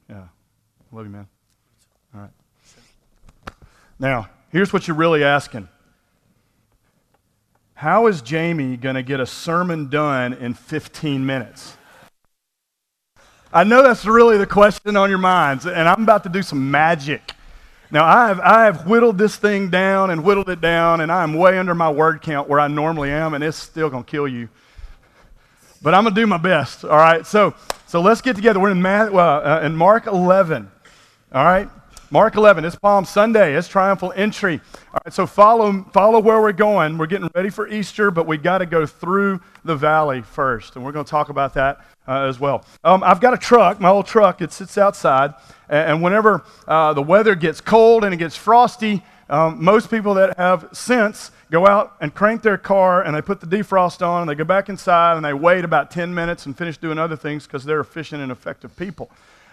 [0.08, 0.28] yeah,
[0.92, 1.28] love you, man.
[2.14, 2.30] All right.
[3.98, 5.68] Now, here's what you're really asking
[7.74, 11.76] How is Jamie going to get a sermon done in 15 minutes?
[13.52, 16.70] I know that's really the question on your minds, and I'm about to do some
[16.70, 17.34] magic.
[17.92, 21.22] Now, I have, I have whittled this thing down and whittled it down, and I
[21.22, 24.10] am way under my word count where I normally am, and it's still going to
[24.10, 24.48] kill you.
[25.82, 27.26] But I'm going to do my best, all right?
[27.26, 27.54] So,
[27.86, 28.58] so let's get together.
[28.58, 30.70] We're in, Math, uh, in Mark 11,
[31.32, 31.68] all right?
[32.12, 34.60] Mark 11, it's Palm Sunday, it's triumphal entry.
[34.92, 36.98] All right, so follow, follow where we're going.
[36.98, 40.84] We're getting ready for Easter, but we got to go through the valley first, and
[40.84, 42.66] we're going to talk about that uh, as well.
[42.84, 45.32] Um, I've got a truck, my old truck, it sits outside,
[45.70, 50.12] and, and whenever uh, the weather gets cold and it gets frosty, um, most people
[50.12, 54.20] that have sense go out and crank their car and they put the defrost on
[54.20, 57.16] and they go back inside and they wait about 10 minutes and finish doing other
[57.16, 59.10] things because they're efficient and effective people.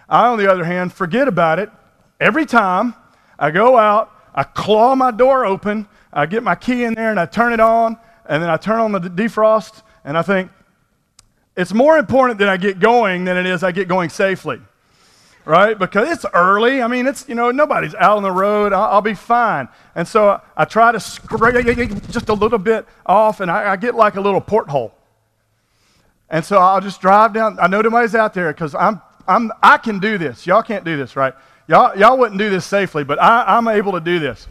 [0.09, 1.69] I, on the other hand, forget about it
[2.19, 2.93] every time.
[3.37, 7.19] I go out, I claw my door open, I get my key in there and
[7.19, 10.51] I turn it on, and then I turn on the defrost and I think,
[11.55, 14.61] it's more important that I get going than it is I get going safely.
[15.45, 15.77] Right?
[15.77, 16.81] Because it's early.
[16.81, 18.71] I mean, it's, you know, nobody's out on the road.
[18.71, 19.67] I'll, I'll be fine.
[19.95, 21.65] And so I try to scrape
[22.11, 24.93] just a little bit off, and I, I get like a little porthole.
[26.29, 27.57] And so I'll just drive down.
[27.59, 30.45] I know nobody's out there because I'm, I'm, I can do this.
[30.45, 31.33] Y'all can't do this, right?
[31.69, 34.45] Y'all, y'all wouldn't do this safely, but I, am able to do this.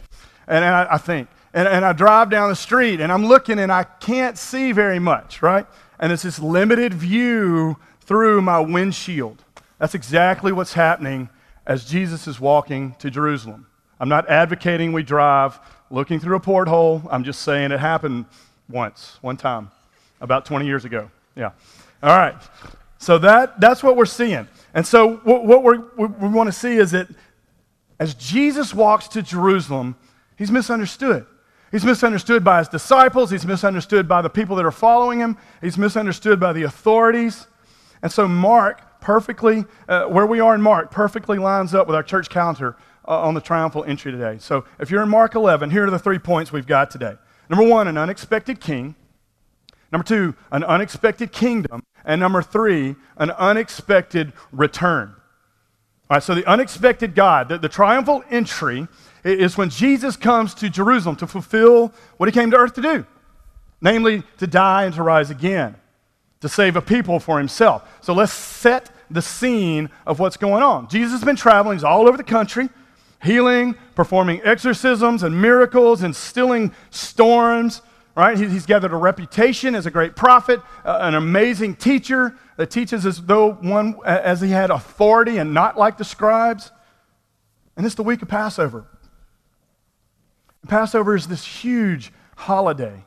[0.47, 1.29] And, and I, I think.
[1.53, 4.97] And, and I drive down the street, and I'm looking, and I can't see very
[4.99, 5.67] much, right?
[5.99, 9.43] and it's this limited view through my windshield.
[9.77, 11.29] That's exactly what's happening
[11.65, 13.67] as Jesus is walking to Jerusalem.
[13.99, 17.03] I'm not advocating we drive looking through a porthole.
[17.11, 18.25] I'm just saying it happened
[18.69, 19.71] once, one time,
[20.21, 21.11] about 20 years ago.
[21.35, 21.51] Yeah.
[22.01, 22.35] All right.
[22.99, 24.47] So that, that's what we're seeing.
[24.73, 27.07] And so what, what we we want to see is that
[27.99, 29.95] as Jesus walks to Jerusalem,
[30.37, 31.25] he's misunderstood.
[31.71, 33.31] He's misunderstood by his disciples.
[33.31, 35.37] He's misunderstood by the people that are following him.
[35.61, 37.47] He's misunderstood by the authorities.
[38.01, 42.03] And so, Mark perfectly, uh, where we are in Mark, perfectly lines up with our
[42.03, 42.75] church calendar
[43.07, 44.37] uh, on the triumphal entry today.
[44.39, 47.15] So, if you're in Mark 11, here are the three points we've got today.
[47.49, 48.95] Number one, an unexpected king.
[49.91, 51.83] Number two, an unexpected kingdom.
[52.05, 55.15] And number three, an unexpected return.
[56.09, 58.87] All right, so the unexpected God, the, the triumphal entry,
[59.23, 63.05] is when Jesus comes to Jerusalem to fulfill what he came to earth to do
[63.81, 65.75] namely, to die and to rise again,
[66.41, 67.87] to save a people for himself.
[68.01, 70.87] So let's set the scene of what's going on.
[70.89, 72.69] Jesus has been traveling, he's all over the country,
[73.23, 77.81] healing, performing exorcisms and miracles, and stilling storms.
[78.19, 78.37] Right?
[78.37, 83.21] He's gathered a reputation as a great prophet, uh, an amazing teacher that teaches as
[83.21, 86.69] though one as he had authority and not like the scribes.
[87.77, 88.85] And it's the week of Passover.
[90.67, 93.05] Passover is this huge holiday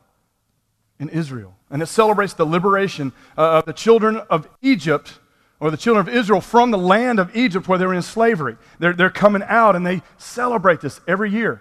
[0.98, 5.18] in Israel, and it celebrates the liberation uh, of the children of Egypt
[5.61, 8.57] or the children of Israel from the land of Egypt where they were in slavery.
[8.79, 11.61] They're, they're coming out and they celebrate this every year.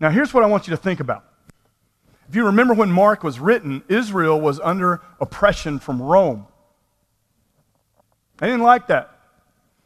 [0.00, 1.24] Now, here's what I want you to think about.
[2.28, 6.46] If you remember when Mark was written, Israel was under oppression from Rome.
[8.36, 9.18] They didn't like that,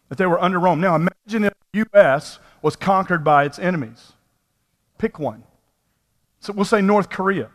[0.09, 0.81] that they were under Rome.
[0.81, 2.41] Now, imagine if the U.S.
[2.61, 4.13] was conquered by its enemies.
[4.99, 5.45] Pick one.
[6.41, 7.49] So we'll say North Korea.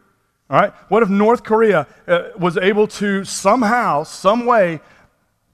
[0.49, 0.73] All right?
[0.87, 4.79] What if North Korea uh, was able to somehow, some way,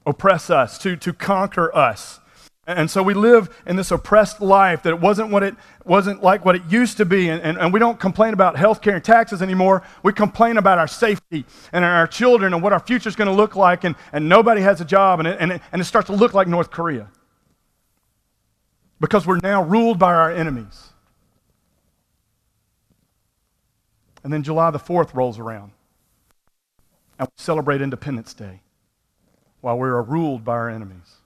[0.06, 2.20] oppress us, to, to conquer us?
[2.66, 6.44] And so we live in this oppressed life that it wasn't what it wasn't like
[6.44, 7.28] what it used to be.
[7.28, 9.82] And, and, and we don't complain about health care and taxes anymore.
[10.02, 13.34] We complain about our safety and our children and what our future is going to
[13.34, 13.84] look like.
[13.84, 15.20] And, and nobody has a job.
[15.20, 17.08] And it, and, it, and it starts to look like North Korea.
[19.00, 20.88] Because we're now ruled by our enemies.
[24.22, 25.72] And then July the 4th rolls around.
[27.18, 28.60] And we celebrate Independence Day
[29.60, 31.16] while we are ruled by our enemies.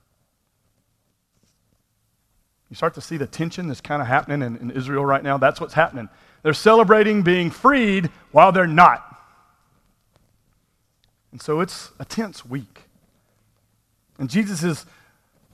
[2.70, 5.38] You start to see the tension that's kind of happening in, in Israel right now.
[5.38, 6.08] That's what's happening.
[6.42, 9.04] They're celebrating being freed while they're not.
[11.32, 12.82] And so it's a tense week.
[14.18, 14.86] And Jesus is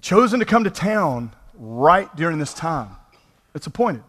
[0.01, 2.97] chosen to come to town right during this time.
[3.55, 4.03] It's appointed.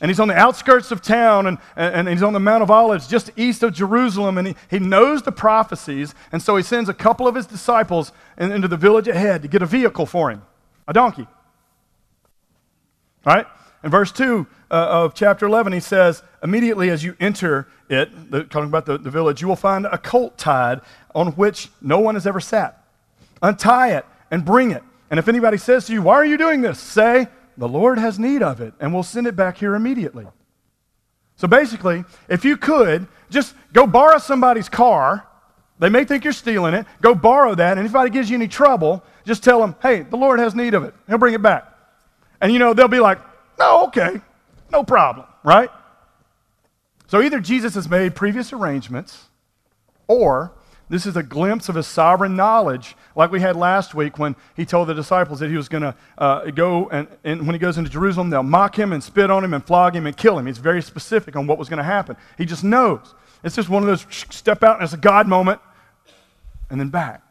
[0.00, 3.06] And he's on the outskirts of town and, and he's on the Mount of Olives
[3.06, 4.36] just east of Jerusalem.
[4.36, 6.14] And he, he knows the prophecies.
[6.32, 9.48] And so he sends a couple of his disciples in, into the village ahead to
[9.48, 10.42] get a vehicle for him
[10.88, 11.26] a donkey.
[13.24, 13.46] Right?
[13.84, 18.44] In verse 2 uh, of chapter 11, he says, Immediately as you enter it, the,
[18.44, 20.80] talking about the, the village, you will find a colt tied
[21.14, 22.84] on which no one has ever sat.
[23.42, 24.82] Untie it and bring it.
[25.10, 26.78] And if anybody says to you, Why are you doing this?
[26.78, 27.26] say,
[27.58, 30.26] The Lord has need of it, and we'll send it back here immediately.
[31.36, 35.26] So basically, if you could, just go borrow somebody's car.
[35.78, 36.86] They may think you're stealing it.
[37.00, 37.78] Go borrow that.
[37.78, 40.74] And if anybody gives you any trouble, just tell them, hey, the Lord has need
[40.74, 40.94] of it.
[41.08, 41.71] He'll bring it back.
[42.42, 43.20] And you know, they'll be like,
[43.58, 44.20] no, okay,
[44.70, 45.70] no problem, right?
[47.06, 49.26] So either Jesus has made previous arrangements,
[50.08, 50.52] or
[50.88, 54.66] this is a glimpse of his sovereign knowledge, like we had last week when he
[54.66, 57.78] told the disciples that he was going to uh, go and, and when he goes
[57.78, 60.46] into Jerusalem, they'll mock him and spit on him and flog him and kill him.
[60.46, 62.16] He's very specific on what was going to happen.
[62.36, 63.14] He just knows.
[63.44, 65.60] It's just one of those step out and it's a God moment
[66.70, 67.22] and then back.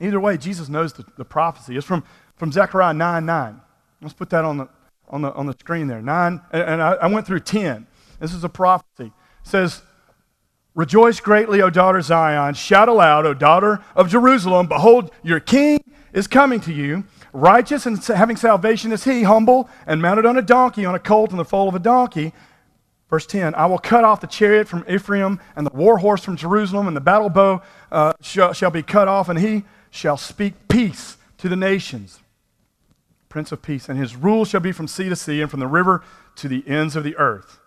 [0.00, 1.76] Either way, Jesus knows the, the prophecy.
[1.76, 2.04] It's from,
[2.36, 3.60] from Zechariah 9 9.
[4.02, 4.68] Let's put that on the,
[5.08, 6.02] on the, on the screen there.
[6.02, 7.86] 9, and, I, I went through 10.
[8.20, 9.06] This is a prophecy.
[9.06, 9.82] It says,
[10.74, 12.52] Rejoice greatly, O daughter Zion.
[12.52, 14.66] Shout aloud, O daughter of Jerusalem.
[14.66, 15.78] Behold, your king
[16.12, 17.04] is coming to you.
[17.32, 21.30] Righteous and having salvation is he, humble and mounted on a donkey, on a colt
[21.30, 22.34] and the foal of a donkey.
[23.08, 26.36] Verse 10 I will cut off the chariot from Ephraim and the war horse from
[26.36, 29.64] Jerusalem, and the battle bow uh, shall, shall be cut off, and he
[29.96, 32.20] shall speak peace to the nations.
[33.28, 33.88] Prince of Peace.
[33.88, 36.04] And his rule shall be from sea to sea and from the river
[36.36, 37.58] to the ends of the earth.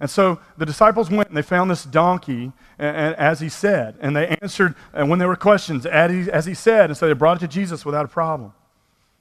[0.00, 3.94] And so the disciples went and they found this donkey, and, and, as he said,
[4.00, 7.06] and they answered, and when there were questions, as he, as he said, and so
[7.06, 8.52] they brought it to Jesus without a problem.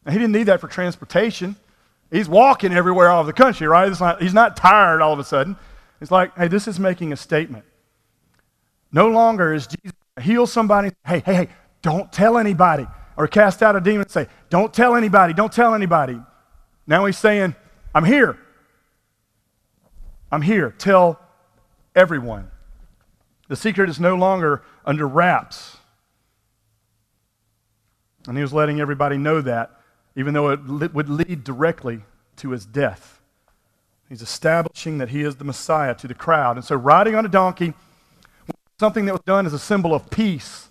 [0.05, 1.55] And he didn't need that for transportation.
[2.09, 3.87] He's walking everywhere all over the country, right?
[3.99, 5.55] Not, he's not tired all of a sudden.
[6.01, 7.63] It's like, hey, this is making a statement.
[8.91, 10.91] No longer is Jesus heal somebody.
[11.05, 11.47] Hey, hey, hey,
[11.81, 12.87] don't tell anybody.
[13.17, 16.19] Or cast out a demon and say, don't tell anybody, don't tell anybody.
[16.87, 17.55] Now he's saying,
[17.93, 18.37] I'm here.
[20.31, 20.73] I'm here.
[20.77, 21.19] Tell
[21.95, 22.49] everyone.
[23.47, 25.77] The secret is no longer under wraps.
[28.27, 29.71] And he was letting everybody know that,
[30.15, 32.03] even though it would lead directly
[32.37, 33.19] to his death.
[34.07, 36.57] He's establishing that he is the Messiah to the crowd.
[36.57, 37.73] And so, riding on a donkey,
[38.79, 40.69] something that was done as a symbol of peace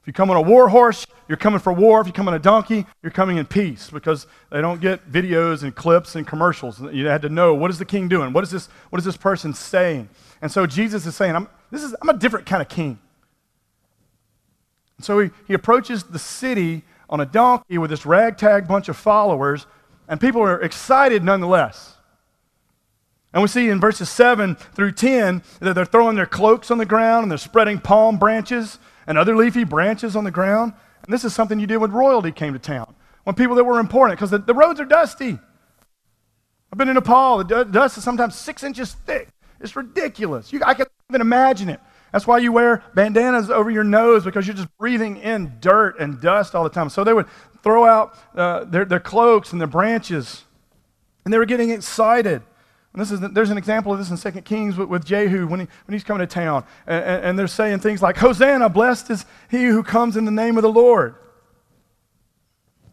[0.00, 2.00] if you come on a war horse, you're coming for war.
[2.00, 5.62] If you come on a donkey, you're coming in peace because they don't get videos
[5.62, 6.80] and clips and commercials.
[6.80, 8.32] You had to know what is the king doing?
[8.32, 10.08] What is this, what is this person saying?
[10.40, 12.98] And so Jesus is saying, I'm, this is, I'm a different kind of king.
[14.96, 18.96] And so he, he approaches the city on a donkey with this ragtag bunch of
[18.96, 19.66] followers,
[20.08, 21.96] and people are excited nonetheless.
[23.32, 26.86] And we see in verses 7 through 10 that they're throwing their cloaks on the
[26.86, 28.78] ground and they're spreading palm branches
[29.10, 30.72] and other leafy branches on the ground.
[31.02, 32.94] And this is something you did when royalty came to town,
[33.24, 35.36] when people that were important, because the, the, roads are dusty.
[36.72, 39.26] I've been in Nepal, the dust is sometimes six inches thick.
[39.60, 40.52] It's ridiculous.
[40.52, 41.80] You, I can't even imagine it.
[42.12, 46.20] That's why you wear bandanas over your nose because you're just breathing in dirt and
[46.20, 46.88] dust all the time.
[46.88, 47.26] So they would
[47.64, 50.44] throw out uh, their, their cloaks and their branches,
[51.24, 52.42] and they were getting excited.
[52.92, 55.60] And this is, there's an example of this in 2 Kings with, with Jehu when,
[55.60, 56.64] he, when he's coming to town.
[56.86, 60.56] And, and, they're saying things like, Hosanna, blessed is he who comes in the name
[60.56, 61.14] of the Lord.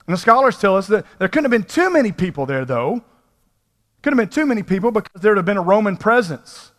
[0.06, 3.04] And the scholars tell us that there couldn't have been too many people there, though.
[4.04, 6.72] Couldn't have been too many people because there would have been a Roman presence.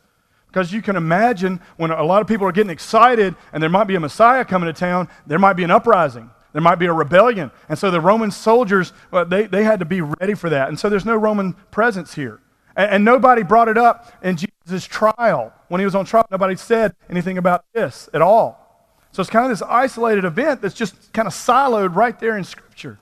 [0.47, 3.85] Because you can imagine when a lot of people are getting excited and there might
[3.85, 6.31] be a Messiah coming to town, there might be an uprising.
[6.53, 7.51] There might be a rebellion.
[7.69, 10.69] And so the Roman soldiers, well, they, they had to be ready for that.
[10.69, 12.41] And so there's no Roman presence here.
[12.79, 15.53] And, and nobody brought it up in Jesus' trial.
[15.67, 18.65] When he was on trial, nobody said anything about this at all.
[19.13, 22.45] So it's kind of this isolated event that's just kind of siloed right there in
[22.45, 23.01] Scripture.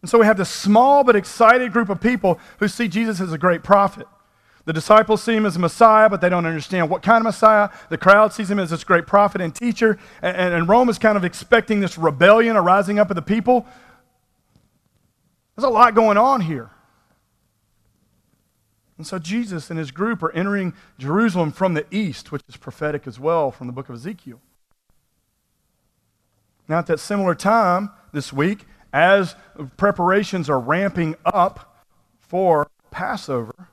[0.00, 3.32] And so we have this small but excited group of people who see Jesus as
[3.32, 4.06] a great prophet.
[4.64, 7.70] The disciples see him as a Messiah, but they don't understand what kind of Messiah.
[7.88, 9.98] The crowd sees him as this great prophet and teacher.
[10.22, 13.66] And, and, and Rome is kind of expecting this rebellion arising up of the people.
[15.56, 16.70] There's a lot going on here.
[18.98, 23.06] And so Jesus and his group are entering Jerusalem from the east, which is prophetic
[23.06, 24.40] as well from the book of Ezekiel.
[26.66, 29.36] Now, at that similar time this week, as
[29.76, 31.84] preparations are ramping up
[32.20, 33.68] for Passover,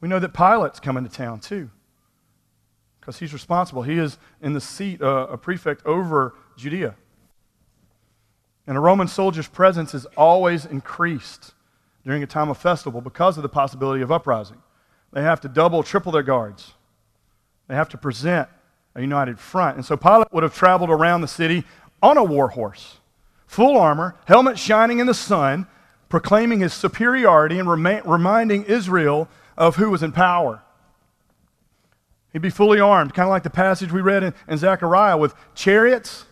[0.00, 1.70] we know that Pilate's coming to town too,
[3.00, 3.82] because he's responsible.
[3.82, 6.94] He is in the seat, uh, a prefect over Judea.
[8.66, 11.52] And a Roman soldier's presence is always increased
[12.04, 14.58] during a time of festival because of the possibility of uprising.
[15.12, 16.74] They have to double, triple their guards.
[17.68, 18.48] They have to present
[18.94, 19.76] a united front.
[19.76, 21.64] And so Pilate would have traveled around the city
[22.02, 22.98] on a war horse,
[23.46, 25.66] full armor, helmet shining in the sun,
[26.08, 30.62] proclaiming his superiority and rema- reminding Israel of who was in power.
[32.32, 35.34] He'd be fully armed, kind of like the passage we read in, in Zechariah with
[35.54, 36.26] chariots.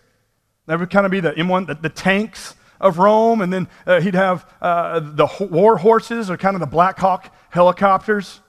[0.67, 4.01] That would kind of be the M1, the, the tanks of Rome, and then uh,
[4.01, 8.41] he'd have uh, the war horses, or kind of the Black Hawk helicopters,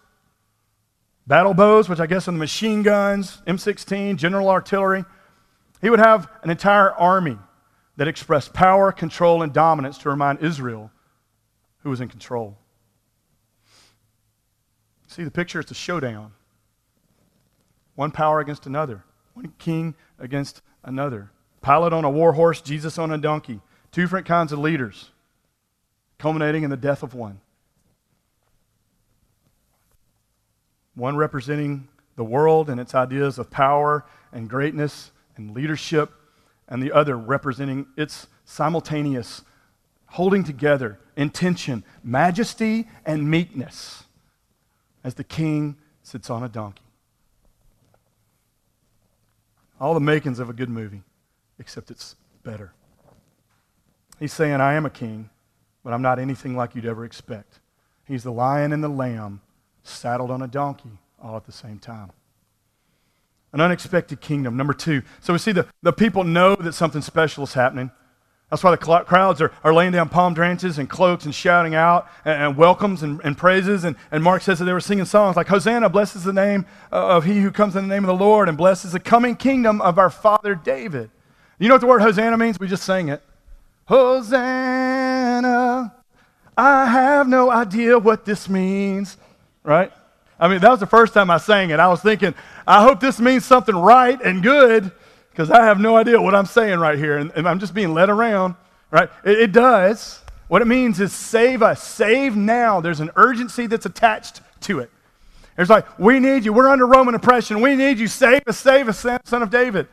[1.25, 5.05] battle bows, which I guess are the machine guns, M16, general artillery.
[5.81, 7.37] He would have an entire army
[7.95, 10.91] that expressed power, control, and dominance to remind Israel
[11.79, 12.57] who was in control.
[15.07, 15.59] See the picture?
[15.59, 16.33] It's a showdown.
[17.95, 19.03] One power against another,
[19.35, 21.29] one king against another.
[21.61, 23.61] Pilate on a war horse, Jesus on a donkey.
[23.93, 25.11] Two different kinds of leaders,
[26.17, 27.39] culminating in the death of one.
[30.95, 36.11] One representing the world and its ideas of power and greatness and leadership,
[36.67, 39.43] and the other representing its simultaneous
[40.07, 44.03] holding together, intention, majesty, and meekness
[45.03, 46.81] as the king sits on a donkey.
[49.79, 51.03] All the makings of a good movie,
[51.59, 52.73] except it's better.
[54.23, 55.29] He's saying, I am a king,
[55.83, 57.59] but I'm not anything like you'd ever expect.
[58.05, 59.41] He's the lion and the lamb
[59.81, 62.09] saddled on a donkey all at the same time.
[63.51, 64.55] An unexpected kingdom.
[64.55, 65.01] Number two.
[65.19, 67.91] So we see the, the people know that something special is happening.
[68.49, 72.07] That's why the crowds are, are laying down palm branches and cloaks and shouting out
[72.23, 73.83] and, and welcomes and, and, praises.
[73.83, 77.17] And, and Mark says that they were singing songs like, Hosanna blesses the name uh,
[77.17, 79.81] of he who comes in the name of the Lord and blesses the coming kingdom
[79.81, 81.11] of our father David.
[81.59, 82.57] You know what the word Hosanna means?
[82.57, 83.21] We just sang it.
[83.85, 85.43] Hosanna.
[86.57, 89.17] I have no idea what this means,
[89.63, 89.91] right?
[90.39, 91.79] I mean, that was the first time I sang it.
[91.79, 92.33] I was thinking,
[92.67, 94.91] I hope this means something right and good
[95.31, 97.93] because I have no idea what I'm saying right here, and, and I'm just being
[97.93, 98.55] led around,
[98.91, 99.09] right?
[99.25, 100.21] It, it does.
[100.47, 102.81] What it means is save us, save now.
[102.81, 104.91] There's an urgency that's attached to it.
[105.57, 106.53] It's like, we need you.
[106.53, 107.61] We're under Roman oppression.
[107.61, 108.07] We need you.
[108.07, 109.87] Save us, save us, son of David.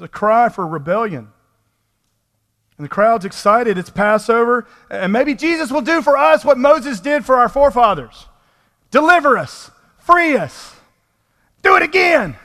[0.00, 1.28] It's a cry for rebellion.
[2.78, 3.76] And the crowd's excited.
[3.76, 4.66] It's Passover.
[4.90, 8.26] And maybe Jesus will do for us what Moses did for our forefathers
[8.90, 10.74] deliver us, free us.
[11.62, 12.36] Do it again.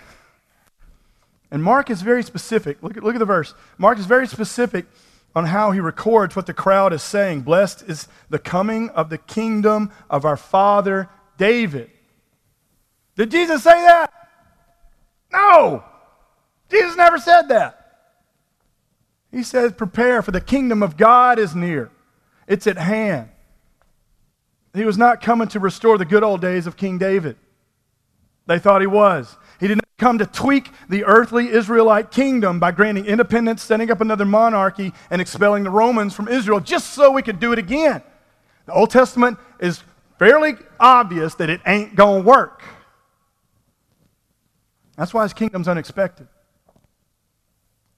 [1.49, 2.84] And Mark is very specific.
[2.84, 3.53] Look at, look at the verse.
[3.78, 4.86] Mark is very specific
[5.34, 7.41] on how he records what the crowd is saying.
[7.41, 11.89] Blessed is the coming of the kingdom of our father David.
[13.16, 14.12] Did Jesus say that?
[15.32, 15.86] No.
[16.70, 17.82] Jesus never said that.
[19.32, 21.91] He says, Prepare, for the kingdom of God is near,
[22.47, 23.30] it's at hand.
[24.74, 27.38] He was not coming to restore the good old days of King David.
[28.45, 29.38] They thought he was.
[29.59, 34.01] He did not come to tweak the earthly Israelite kingdom by granting independence, setting up
[34.01, 38.03] another monarchy, and expelling the Romans from Israel just so we could do it again.
[38.66, 39.82] The Old Testament is
[40.20, 42.63] fairly obvious that it ain't going to work.
[44.97, 46.28] That's why his kingdom's unexpected.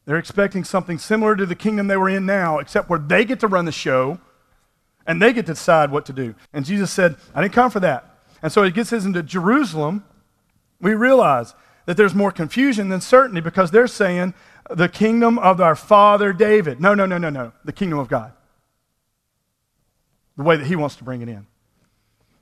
[0.08, 3.40] They're expecting something similar to the kingdom they were in now, except where they get
[3.42, 4.20] to run the show
[5.06, 6.34] and they get to decide what to do.
[6.52, 8.18] And Jesus said, I didn't come for that.
[8.42, 10.04] And so he gets us into Jerusalem
[10.80, 11.54] we realize
[11.86, 14.34] that there's more confusion than certainty because they're saying
[14.70, 16.80] the kingdom of our father David.
[16.80, 17.54] No, no, no, no, no.
[17.64, 18.34] The kingdom of God.
[20.36, 21.48] The way that he wants to bring it in.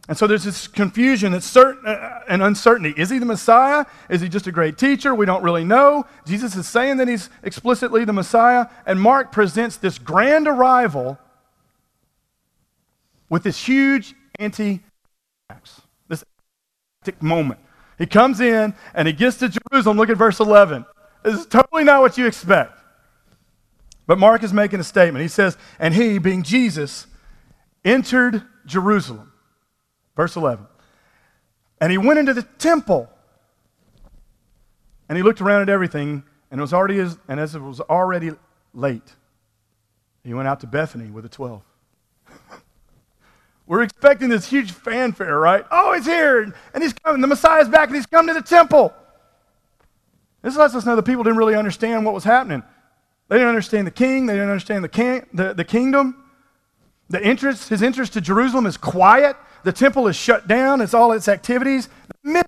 [0.08, 2.94] And so there's this confusion that's certain uh, and uncertainty.
[2.96, 3.86] Is he the Messiah?
[4.10, 5.16] Is he just a great teacher?
[5.16, 6.06] We don't really know.
[6.28, 11.18] Jesus is saying that he's explicitly the Messiah, and Mark presents this grand arrival
[13.30, 14.82] with this huge anti
[16.08, 16.24] this
[17.22, 17.60] moment.
[17.98, 19.98] He comes in and he gets to Jerusalem.
[19.98, 20.86] Look at verse 11.
[21.24, 22.80] This is totally not what you expect.
[24.08, 25.24] But Mark is making a statement.
[25.24, 27.08] He says, And he, being Jesus,
[27.84, 29.32] entered Jerusalem.
[30.16, 30.66] Verse 11.
[31.82, 33.10] And he went into the temple.
[35.08, 38.32] And he looked around at everything, and it was already and as it was already
[38.74, 39.14] late,
[40.24, 41.62] he went out to Bethany with the twelve.
[43.68, 45.64] We're expecting this huge fanfare, right?
[45.70, 46.42] Oh, he's here,
[46.74, 47.22] and he's coming.
[47.22, 48.94] The Messiah's back, and he's come to the temple.
[50.42, 52.64] This lets us know the people didn't really understand what was happening.
[53.30, 54.28] They didn't understand the king.
[54.28, 56.24] They didn't understand the, king, the, the kingdom.
[57.10, 59.36] The interest, his interest to Jerusalem is quiet.
[59.66, 60.80] The temple is shut down.
[60.80, 61.90] It's all its activities.
[62.24, 62.44] They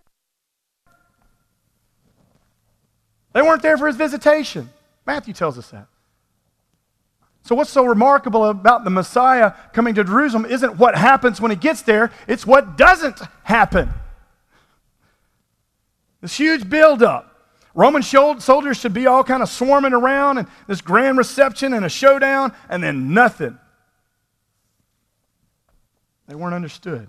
[3.41, 4.69] weren't there for his visitation.
[5.03, 5.87] Matthew tells us that.
[7.41, 11.57] So, what's so remarkable about the Messiah coming to Jerusalem isn't what happens when he
[11.57, 13.89] gets there, it's what doesn't happen.
[16.21, 17.33] This huge buildup,
[17.73, 21.89] Roman soldiers should be all kind of swarming around and this grand reception and a
[21.89, 23.57] showdown, and then nothing.
[26.27, 27.07] They weren't understood.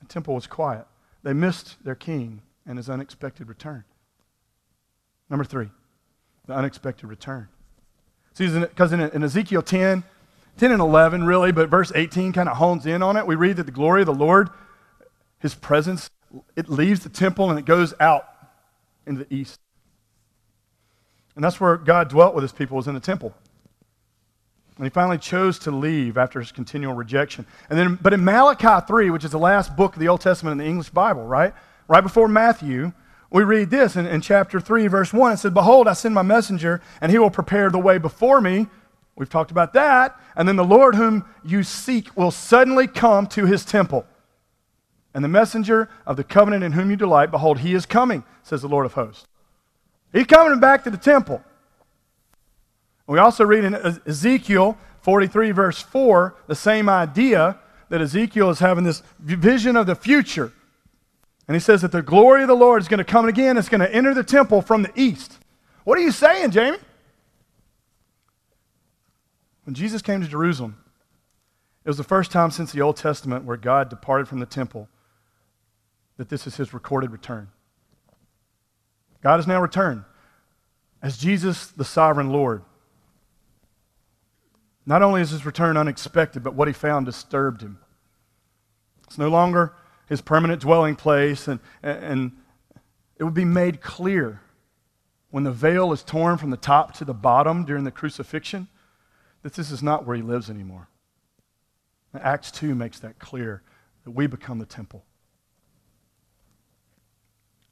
[0.00, 0.86] The temple was quiet.
[1.22, 3.84] They missed their king and his unexpected return.
[5.30, 5.70] Number three,
[6.46, 7.48] the unexpected return.
[8.34, 10.02] See, because in, in Ezekiel 10,
[10.58, 13.26] 10 and 11, really, but verse 18 kind of hones in on it.
[13.26, 14.50] We read that the glory of the Lord,
[15.38, 16.10] his presence,
[16.56, 18.28] it leaves the temple and it goes out
[19.06, 19.60] into the east.
[21.34, 23.34] And that's where God dwelt with his people, was in the temple.
[24.76, 27.46] And he finally chose to leave after his continual rejection.
[27.70, 30.52] And then, but in Malachi 3, which is the last book of the Old Testament
[30.52, 31.54] in the English Bible, right?
[31.86, 32.92] Right before Matthew,
[33.30, 35.32] we read this in, in chapter 3, verse 1.
[35.32, 38.66] It says, Behold, I send my messenger, and he will prepare the way before me.
[39.16, 40.18] We've talked about that.
[40.34, 44.06] And then the Lord whom you seek will suddenly come to his temple.
[45.14, 48.62] And the messenger of the covenant in whom you delight, behold, he is coming, says
[48.62, 49.26] the Lord of hosts.
[50.12, 51.42] He's coming back to the temple.
[53.06, 57.58] We also read in Ezekiel 43, verse 4, the same idea
[57.90, 60.52] that Ezekiel is having this vision of the future.
[61.46, 63.58] And he says that the glory of the Lord is going to come again.
[63.58, 65.38] It's going to enter the temple from the east.
[65.84, 66.78] What are you saying, Jamie?
[69.64, 70.78] When Jesus came to Jerusalem,
[71.84, 74.88] it was the first time since the Old Testament where God departed from the temple
[76.16, 77.48] that this is his recorded return.
[79.22, 80.04] God has now returned
[81.02, 82.62] as Jesus, the sovereign Lord.
[84.86, 87.78] Not only is his return unexpected, but what he found disturbed him.
[89.06, 89.74] It's no longer
[90.06, 92.32] his permanent dwelling place, and, and
[93.16, 94.40] it would be made clear
[95.30, 98.68] when the veil is torn from the top to the bottom during the crucifixion
[99.42, 100.88] that this is not where he lives anymore.
[102.14, 103.62] Acts 2 makes that clear
[104.04, 105.04] that we become the temple.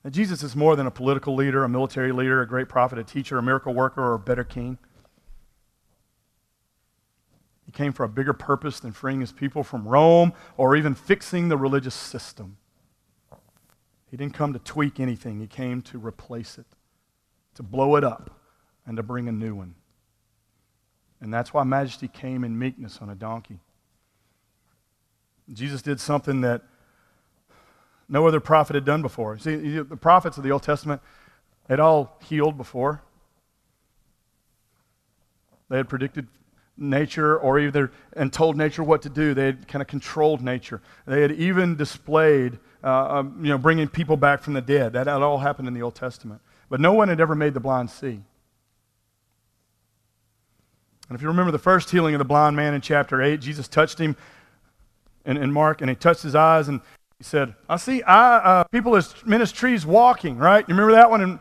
[0.02, 3.04] Now, Jesus is more than a political leader, a military leader, a great prophet, a
[3.04, 4.78] teacher, a miracle worker, or a better king.
[7.72, 11.48] He came for a bigger purpose than freeing his people from Rome or even fixing
[11.48, 12.58] the religious system.
[14.10, 16.66] He didn't come to tweak anything, he came to replace it,
[17.54, 18.38] to blow it up,
[18.84, 19.74] and to bring a new one.
[21.22, 23.60] And that's why Majesty came in meekness on a donkey.
[25.50, 26.60] Jesus did something that
[28.06, 29.38] no other prophet had done before.
[29.38, 31.00] See, the prophets of the Old Testament
[31.70, 33.00] had all healed before.
[35.70, 36.26] They had predicted
[36.76, 39.34] nature or either and told nature what to do.
[39.34, 40.80] They had kind of controlled nature.
[41.06, 44.94] They had even displayed, uh, um, you know, bringing people back from the dead.
[44.94, 46.40] That all happened in the Old Testament.
[46.68, 48.22] But no one had ever made the blind see.
[51.08, 53.68] And if you remember the first healing of the blind man in chapter 8, Jesus
[53.68, 54.16] touched him
[55.26, 56.80] in, in Mark, and he touched his eyes, and
[57.18, 60.66] he said, I see I, uh, people as men as trees walking, right?
[60.66, 61.20] You remember that one?
[61.20, 61.38] And,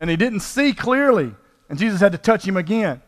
[0.00, 1.34] and he didn't see clearly,
[1.70, 3.00] and Jesus had to touch him again.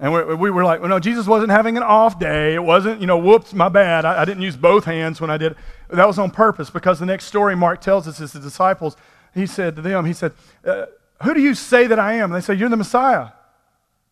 [0.00, 2.54] And we, we were like, well, no, Jesus wasn't having an off day.
[2.54, 4.06] It wasn't, you know, whoops, my bad.
[4.06, 5.56] I, I didn't use both hands when I did.
[5.90, 8.96] That was on purpose because the next story Mark tells us is the disciples,
[9.34, 10.32] he said to them, he said,
[10.64, 10.86] uh,
[11.22, 12.32] who do you say that I am?
[12.32, 13.28] And they say, you're the Messiah.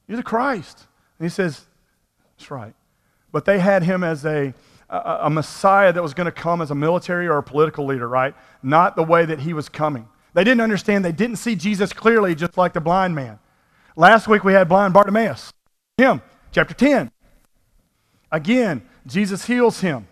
[0.06, 0.86] You're the Christ.
[1.18, 1.64] And he says,
[2.36, 2.74] that's right.
[3.32, 4.52] But they had him as a,
[4.90, 8.06] a, a Messiah that was going to come as a military or a political leader,
[8.06, 8.34] right?
[8.62, 10.06] Not the way that he was coming.
[10.34, 11.02] They didn't understand.
[11.02, 13.38] They didn't see Jesus clearly, just like the blind man.
[13.96, 15.50] Last week we had blind Bartimaeus
[15.98, 16.22] him.
[16.52, 17.10] Chapter 10.
[18.32, 20.06] Again, Jesus heals him.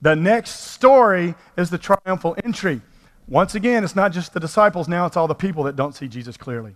[0.00, 2.80] The next story is the triumphal entry.
[3.28, 6.08] Once again, it's not just the disciples, now it's all the people that don't see
[6.08, 6.74] Jesus clearly.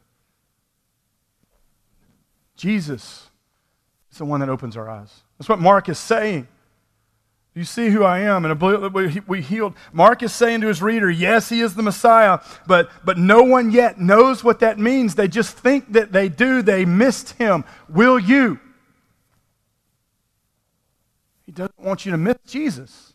[2.56, 3.30] Jesus
[4.10, 5.22] is the one that opens our eyes.
[5.38, 6.46] That's what Mark is saying.
[7.54, 8.44] You see who I am.
[8.44, 8.60] And
[9.28, 9.74] we healed.
[9.92, 13.70] Mark is saying to his reader, yes, he is the Messiah, but, but no one
[13.70, 15.14] yet knows what that means.
[15.14, 16.62] They just think that they do.
[16.62, 17.64] They missed him.
[17.88, 18.58] Will you?
[21.44, 23.12] He doesn't want you to miss Jesus.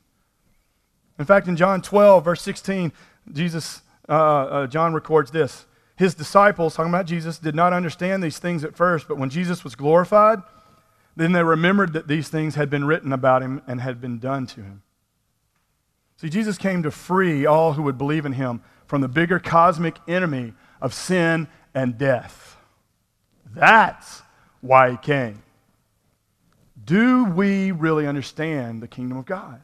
[1.18, 2.92] In fact, in John 12, verse 16,
[3.34, 5.66] Jesus, uh, uh, John records this.
[5.96, 9.64] His disciples, talking about Jesus, did not understand these things at first, but when Jesus
[9.64, 10.44] was glorified,
[11.18, 14.46] then they remembered that these things had been written about him and had been done
[14.48, 14.84] to him.
[16.18, 19.98] See, Jesus came to free all who would believe in him from the bigger cosmic
[20.08, 22.58] enemy of sin and death.
[23.54, 24.22] That's
[24.62, 25.42] why he came.
[26.84, 29.62] Do we really understand the kingdom of God?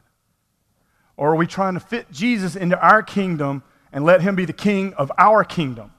[1.16, 4.52] Or are we trying to fit Jesus into our kingdom and let him be the
[4.52, 5.92] king of our kingdom?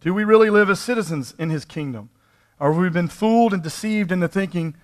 [0.00, 2.10] Do we really live as citizens in his kingdom?
[2.60, 4.74] Or have we been fooled and deceived into thinking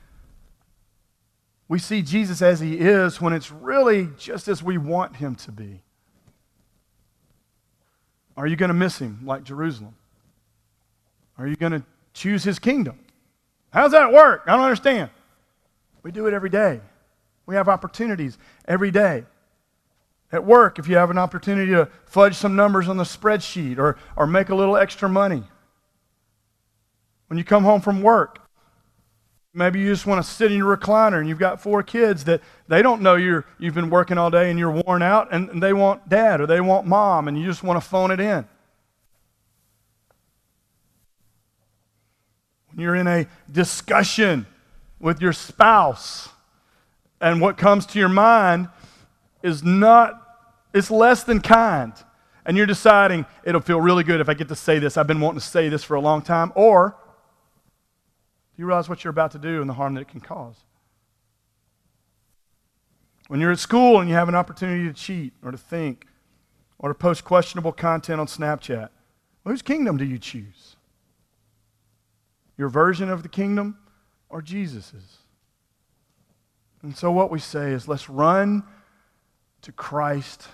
[1.69, 5.53] we see Jesus as he is when it's really just as we want him to
[5.53, 5.83] be?
[8.37, 9.95] Are you going to miss him like Jerusalem?
[11.39, 12.99] Are you going to choose his kingdom?
[13.73, 14.43] How's that work?
[14.47, 15.11] I don't understand.
[16.03, 16.81] We do it every day.
[17.47, 19.25] We have opportunities every day.
[20.35, 23.97] At work, if you have an opportunity to fudge some numbers on the spreadsheet or,
[24.17, 25.45] or make a little extra money.
[27.29, 28.41] When you come home from work,
[29.53, 32.41] maybe you just want to sit in your recliner and you've got four kids that
[32.67, 35.63] they don't know you're, you've been working all day and you're worn out and, and
[35.63, 38.45] they want dad or they want mom and you just want to phone it in.
[42.73, 44.47] When you're in a discussion
[44.99, 46.29] with your spouse
[47.21, 48.69] and what comes to your mind
[49.45, 50.23] is not,
[50.75, 51.93] it's less than kind.
[52.45, 54.99] And you're deciding, it'll feel really good if I get to say this.
[54.99, 56.53] I've been wanting to say this for a long time.
[56.55, 56.97] Or,
[58.55, 60.57] do you realize what you're about to do and the harm that it can cause?
[63.29, 66.07] When you're at school and you have an opportunity to cheat or to think
[66.79, 68.91] or to post questionable content on Snapchat,
[69.45, 70.77] whose kingdom do you choose?
[72.59, 73.79] Your version of the kingdom
[74.29, 75.19] or Jesus's?
[76.83, 78.65] And so, what we say is let's run
[79.63, 80.49] to Christ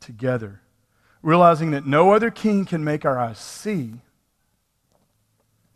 [0.00, 0.60] together,
[1.22, 4.00] realizing that no other king can make our eyes see,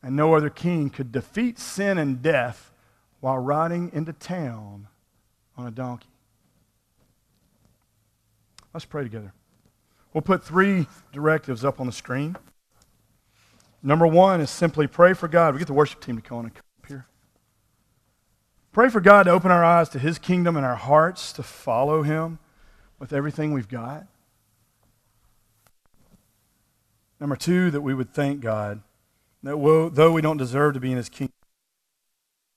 [0.03, 2.73] and no other king could defeat sin and death
[3.21, 4.89] while riding into town
[5.57, 6.09] on a donkey.
[8.73, 9.33] Let's pray together.
[10.13, 12.37] We'll put three directives up on the screen.
[13.83, 15.55] Number one is simply pray for God.
[15.55, 17.07] We get the worship team to come on and come up here.
[18.73, 22.03] Pray for God to open our eyes to His kingdom and our hearts to follow
[22.03, 22.39] Him
[22.99, 24.07] with everything we've got.
[27.21, 28.83] Number two, that we would thank God
[29.43, 31.35] that though we don't deserve to be in His kingdom,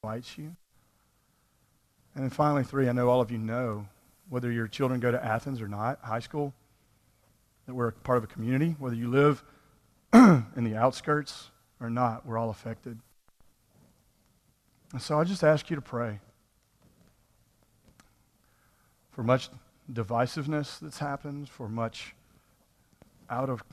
[0.02, 0.56] He invites you.
[2.16, 3.88] And then finally, three, I know all of you know,
[4.30, 6.54] whether your children go to Athens or not, high school,
[7.66, 9.44] that we're part of a community, whether you live
[10.14, 13.00] in the outskirts or not, we're all affected.
[14.94, 16.20] And so I just ask you to pray
[19.12, 19.50] for much
[19.92, 22.16] divisiveness that's happened, for much
[23.30, 23.64] out of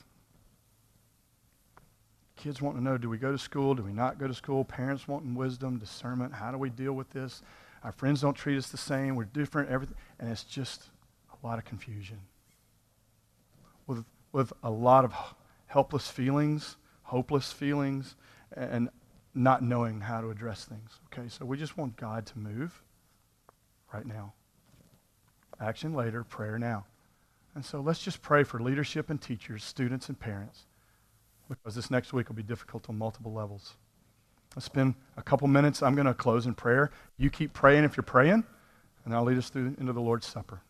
[2.45, 4.63] kids wanting to know do we go to school, do we not go to school,
[4.63, 7.41] parents wanting wisdom, discernment, how do we deal with this?
[7.83, 10.83] Our friends don't treat us the same, we're different, everything, and it's just
[11.33, 12.19] a lot of confusion.
[13.87, 15.15] With, with a lot of
[15.65, 18.15] helpless feelings, hopeless feelings,
[18.55, 18.89] and
[19.33, 20.99] not knowing how to address things.
[21.11, 22.79] Okay, so we just want God to move
[23.91, 24.33] right now.
[25.59, 26.85] Action later, prayer now.
[27.55, 30.67] And so let's just pray for leadership and teachers, students and parents,
[31.49, 33.75] because this next week will be difficult on multiple levels.
[34.55, 35.83] Let's spend a couple minutes.
[35.83, 36.91] I'm going to close in prayer.
[37.17, 38.43] You keep praying if you're praying,
[39.03, 40.61] and I'll lead us through into the Lord's Supper.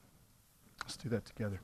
[0.83, 1.59] Let's do that together.